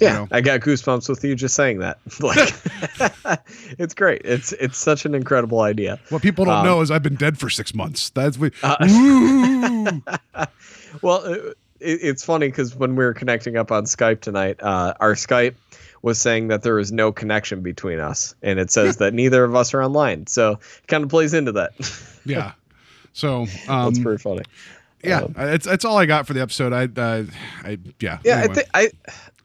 [0.00, 0.28] Yeah, know?
[0.32, 1.98] I got goosebumps with you just saying that.
[2.20, 3.40] Like,
[3.78, 4.22] it's great.
[4.24, 5.98] It's it's such an incredible idea.
[6.08, 8.10] What people don't Um, know is I've been dead for six months.
[8.10, 8.52] That's what.
[8.62, 8.76] Uh,
[11.02, 11.34] Well, uh,
[11.80, 15.54] it, it's funny because when we were connecting up on Skype tonight, uh, our Skype
[16.02, 19.54] was saying that there is no connection between us, and it says that neither of
[19.54, 20.26] us are online.
[20.26, 21.72] So it kind of plays into that.
[22.24, 22.52] yeah.
[23.12, 24.42] So um, That's pretty funny.
[25.04, 26.72] yeah, Um, it's it's all I got for the episode.
[26.72, 27.24] I uh,
[27.62, 28.18] I yeah.
[28.24, 28.50] Yeah, anyway.
[28.50, 28.90] I think I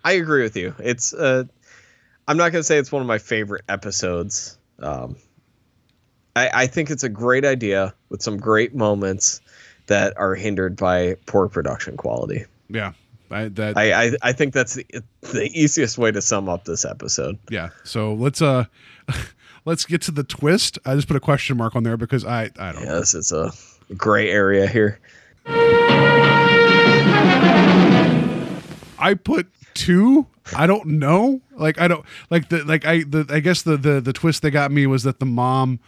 [0.03, 0.74] I agree with you.
[0.80, 1.43] It's uh
[2.28, 4.58] I'm not gonna say it's one of my favorite episodes.
[4.80, 5.18] Um
[6.36, 9.41] I, I think it's a great idea with some great moments
[9.88, 12.45] that are hindered by poor production quality.
[12.70, 12.93] yeah.
[13.30, 14.86] I, that I, I, I think that's the,
[15.21, 17.38] the easiest way to sum up this episode.
[17.49, 17.69] yeah.
[17.84, 18.65] So let's uh
[19.65, 20.80] let's get to the twist.
[20.86, 22.97] I just put a question mark on there because I I don't know.
[22.97, 23.51] Yes, it's a
[23.95, 24.99] gray area here.
[28.99, 30.25] I put two.
[30.55, 31.41] I don't know.
[31.55, 34.49] Like I don't like the like I the I guess the the the twist they
[34.49, 35.80] got me was that the mom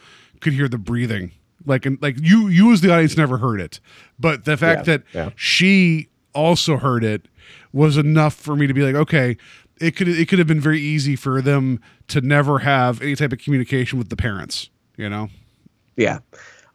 [0.41, 1.31] could hear the breathing.
[1.65, 3.79] Like and like you you as the audience never heard it,
[4.19, 5.29] but the fact Yeah, that yeah.
[5.35, 7.27] she also heard it
[7.73, 9.37] was enough for me to be like, okay,
[9.79, 13.31] it could it could have been very easy for them to never have any type
[13.31, 14.69] of communication with the parents.
[14.97, 15.29] You know?
[15.95, 16.19] Yeah.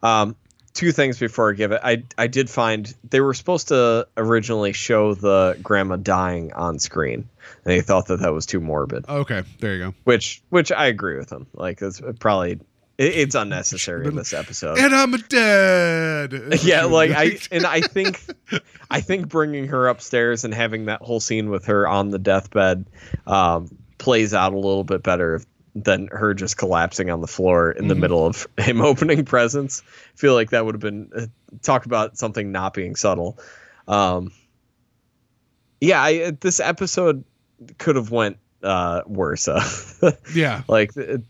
[0.01, 0.35] Um,
[0.73, 1.81] two things before I give it.
[1.83, 7.27] I I did find they were supposed to originally show the grandma dying on screen,
[7.63, 9.05] and they thought that that was too morbid.
[9.09, 9.93] Okay, there you go.
[10.03, 11.47] Which which I agree with them.
[11.53, 12.59] Like it's probably
[12.97, 14.77] it's unnecessary in this episode.
[14.77, 16.59] And I'm dead.
[16.63, 18.21] yeah, like I and I think
[18.89, 22.85] I think bringing her upstairs and having that whole scene with her on the deathbed
[23.27, 25.41] um, plays out a little bit better
[25.75, 29.83] than her just collapsing on the floor in the middle of him opening presents.
[29.85, 31.25] I feel like that would have been uh,
[31.63, 33.37] talk about something not being subtle.
[33.87, 34.31] Um,
[35.81, 37.25] yeah, I, this episode
[37.77, 39.49] could have went uh, worse.
[39.49, 39.61] uh,
[40.33, 40.63] yeah.
[40.69, 41.21] like it,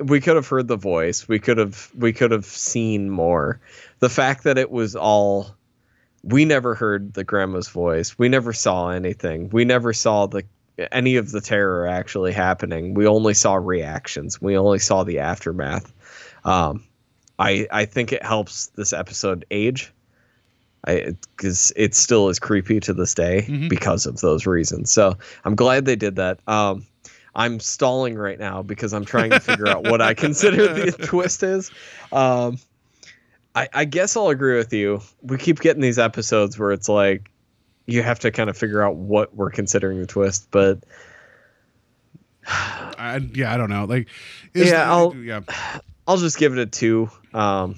[0.00, 1.28] we could have heard the voice.
[1.28, 3.60] We could have we could have seen more.
[4.00, 5.54] The fact that it was all
[6.22, 8.18] we never heard the grandma's voice.
[8.18, 9.48] We never saw anything.
[9.50, 10.44] We never saw the
[10.92, 12.94] any of the terror actually happening.
[12.94, 14.40] We only saw reactions.
[14.40, 15.92] We only saw the aftermath.
[16.44, 16.84] Um
[17.38, 19.92] i i think it helps this episode age.
[20.86, 23.68] I because it still is creepy to this day Mhm.
[23.68, 24.90] because of those reasons.
[24.90, 26.40] So I'm glad they did that.
[26.46, 26.86] Um,
[27.34, 31.42] I'm stalling right now because I'm trying to figure out what I consider the twist
[31.42, 31.70] is.
[32.12, 32.58] Um,
[33.54, 35.00] I, I guess I'll agree with you.
[35.22, 37.30] We keep getting these episodes where it's like
[37.86, 40.80] you have to kind of figure out what we're considering the twist, but
[42.46, 43.84] I, yeah, I don't know.
[43.84, 44.08] Like,
[44.54, 45.40] Yeah, the- I'll- yeah.
[46.06, 47.08] I'll just give it a two.
[47.32, 47.76] Um,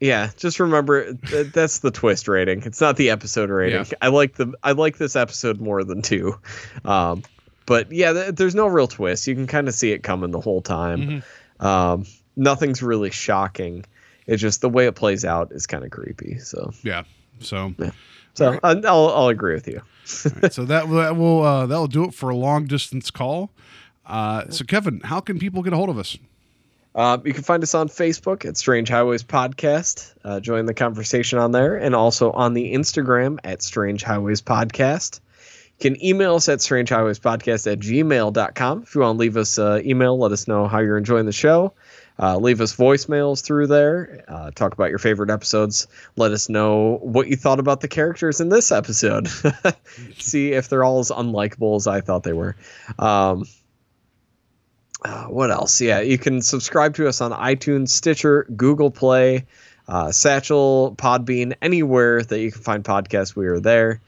[0.00, 2.62] yeah, just remember th- that's the twist rating.
[2.64, 3.78] It's not the episode rating.
[3.86, 3.92] Yeah.
[4.02, 6.38] I like the I like this episode more than two.
[6.84, 7.22] Um,
[7.66, 9.26] but yeah, th- there's no real twist.
[9.26, 11.22] You can kind of see it coming the whole time.
[11.60, 12.04] Um,
[12.36, 13.84] nothing's really shocking.
[14.26, 16.38] It's just the way it plays out is kind of creepy.
[16.38, 17.04] So Yeah.
[17.40, 17.90] So, Yeah.
[18.34, 19.82] so I- I'll I'll agree with you.
[20.42, 23.50] right, so that will that will uh, that'll do it for a long distance call.
[24.06, 26.18] Uh, so, Kevin, how can people get a hold of us?
[26.94, 30.12] Uh, you can find us on Facebook at Strange Highways Podcast.
[30.22, 35.20] Uh, join the conversation on there, and also on the Instagram at Strange Highways Podcast.
[35.84, 38.82] Can email us at strangehighwayspodcast at gmail.com.
[38.84, 41.32] If you want to leave us an email, let us know how you're enjoying the
[41.32, 41.74] show.
[42.18, 44.24] Uh, leave us voicemails through there.
[44.26, 45.86] Uh, talk about your favorite episodes.
[46.16, 49.28] Let us know what you thought about the characters in this episode.
[50.18, 52.56] See if they're all as unlikable as I thought they were.
[52.98, 53.44] Um,
[55.04, 55.82] uh, what else?
[55.82, 59.44] Yeah, you can subscribe to us on iTunes, Stitcher, Google Play,
[59.86, 63.36] uh, Satchel, Podbean, anywhere that you can find podcasts.
[63.36, 64.00] We are there.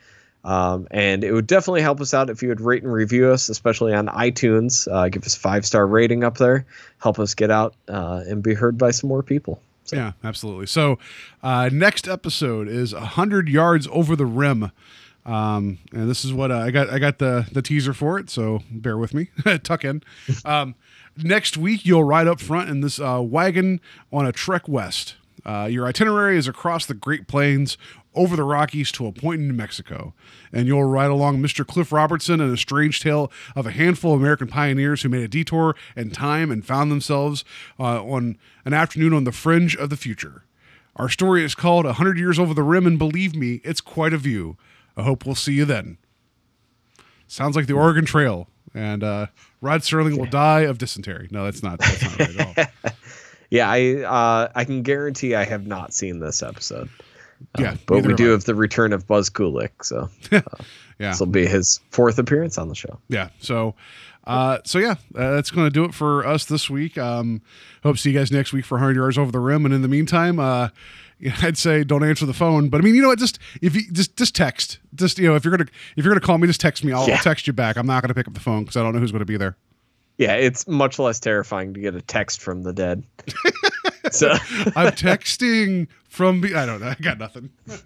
[0.46, 3.48] Um, and it would definitely help us out if you would rate and review us,
[3.48, 4.86] especially on iTunes.
[4.90, 6.64] Uh, give us a five star rating up there.
[6.98, 9.60] Help us get out uh, and be heard by some more people.
[9.92, 10.66] Yeah, absolutely.
[10.66, 10.98] So,
[11.42, 14.70] uh, next episode is hundred yards over the rim,
[15.24, 16.90] um, and this is what uh, I got.
[16.90, 19.30] I got the the teaser for it, so bear with me.
[19.62, 20.02] Tuck in.
[20.44, 20.76] Um,
[21.16, 23.80] next week, you'll ride up front in this uh, wagon
[24.12, 25.16] on a trek west.
[25.44, 27.78] Uh, your itinerary is across the Great Plains,
[28.16, 30.14] over the Rockies to a point in New Mexico,
[30.52, 31.66] and you'll ride along Mr.
[31.66, 35.28] Cliff Robertson and a strange tale of a handful of American pioneers who made a
[35.28, 37.44] detour in time and found themselves
[37.78, 40.42] uh, on an afternoon on the fringe of the future.
[40.96, 44.12] Our story is called "A Hundred Yards Over the Rim," and believe me, it's quite
[44.14, 44.56] a view.
[44.96, 45.98] I hope we'll see you then.
[47.28, 49.26] sounds like the Oregon Trail, and uh,
[49.60, 51.28] Rod Serling will die of dysentery.
[51.30, 51.80] No, that's not.
[51.80, 52.92] That's not right at all.
[53.48, 56.88] Yeah, I uh, I can guarantee I have not seen this episode.
[57.54, 58.30] Uh, Yeah, but we do I.
[58.32, 60.40] have the return of Buzz Kulik, so yeah.
[60.98, 62.98] this will be his fourth appearance on the show.
[63.08, 63.28] Yeah.
[63.40, 63.74] So,
[64.24, 66.98] uh, so yeah, uh, that's going to do it for us this week.
[66.98, 67.42] Um,
[67.82, 69.64] hope to see you guys next week for 100 yards over the rim.
[69.64, 70.68] And in the meantime, uh,
[71.42, 72.68] I'd say don't answer the phone.
[72.68, 73.18] But I mean, you know what?
[73.18, 74.78] Just if you just just text.
[74.94, 76.92] Just you know, if you're gonna if you're gonna call me, just text me.
[76.92, 77.14] I'll, Yeah.
[77.14, 77.76] I'll text you back.
[77.76, 79.36] I'm not gonna pick up the phone because I don't know who's going to be
[79.36, 79.56] there.
[80.18, 83.04] Yeah, it's much less terrifying to get a text from the dead.
[84.10, 84.30] so
[84.74, 86.40] I'm texting from.
[86.40, 86.88] Be- I don't know.
[86.88, 87.50] I got nothing.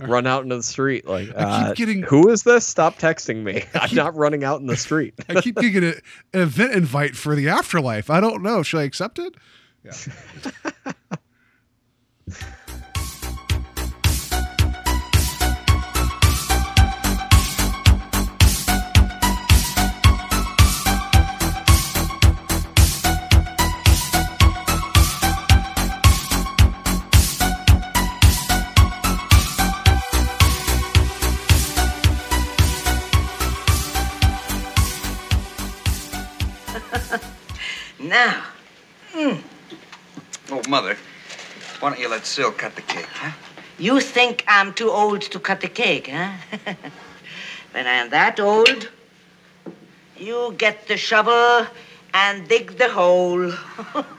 [0.00, 1.38] run out into the street like I keep
[1.70, 2.66] uh, getting- who is this?
[2.66, 3.64] Stop texting me.
[3.74, 5.14] I'm not running out in the street.
[5.28, 5.88] I keep getting a,
[6.34, 8.10] an event invite for the afterlife.
[8.10, 8.62] I don't know.
[8.62, 9.34] Should I accept it?
[9.84, 10.92] Yeah.
[38.06, 38.44] Now,
[39.12, 39.34] hmm.
[40.52, 40.96] Oh, Mother,
[41.80, 43.32] why don't you let Sil cut the cake, huh?
[43.78, 46.30] you think I'm too old to cut the cake, huh?
[47.72, 48.90] when I'm that old,
[50.16, 51.66] you get the shovel
[52.14, 53.52] and dig the hole.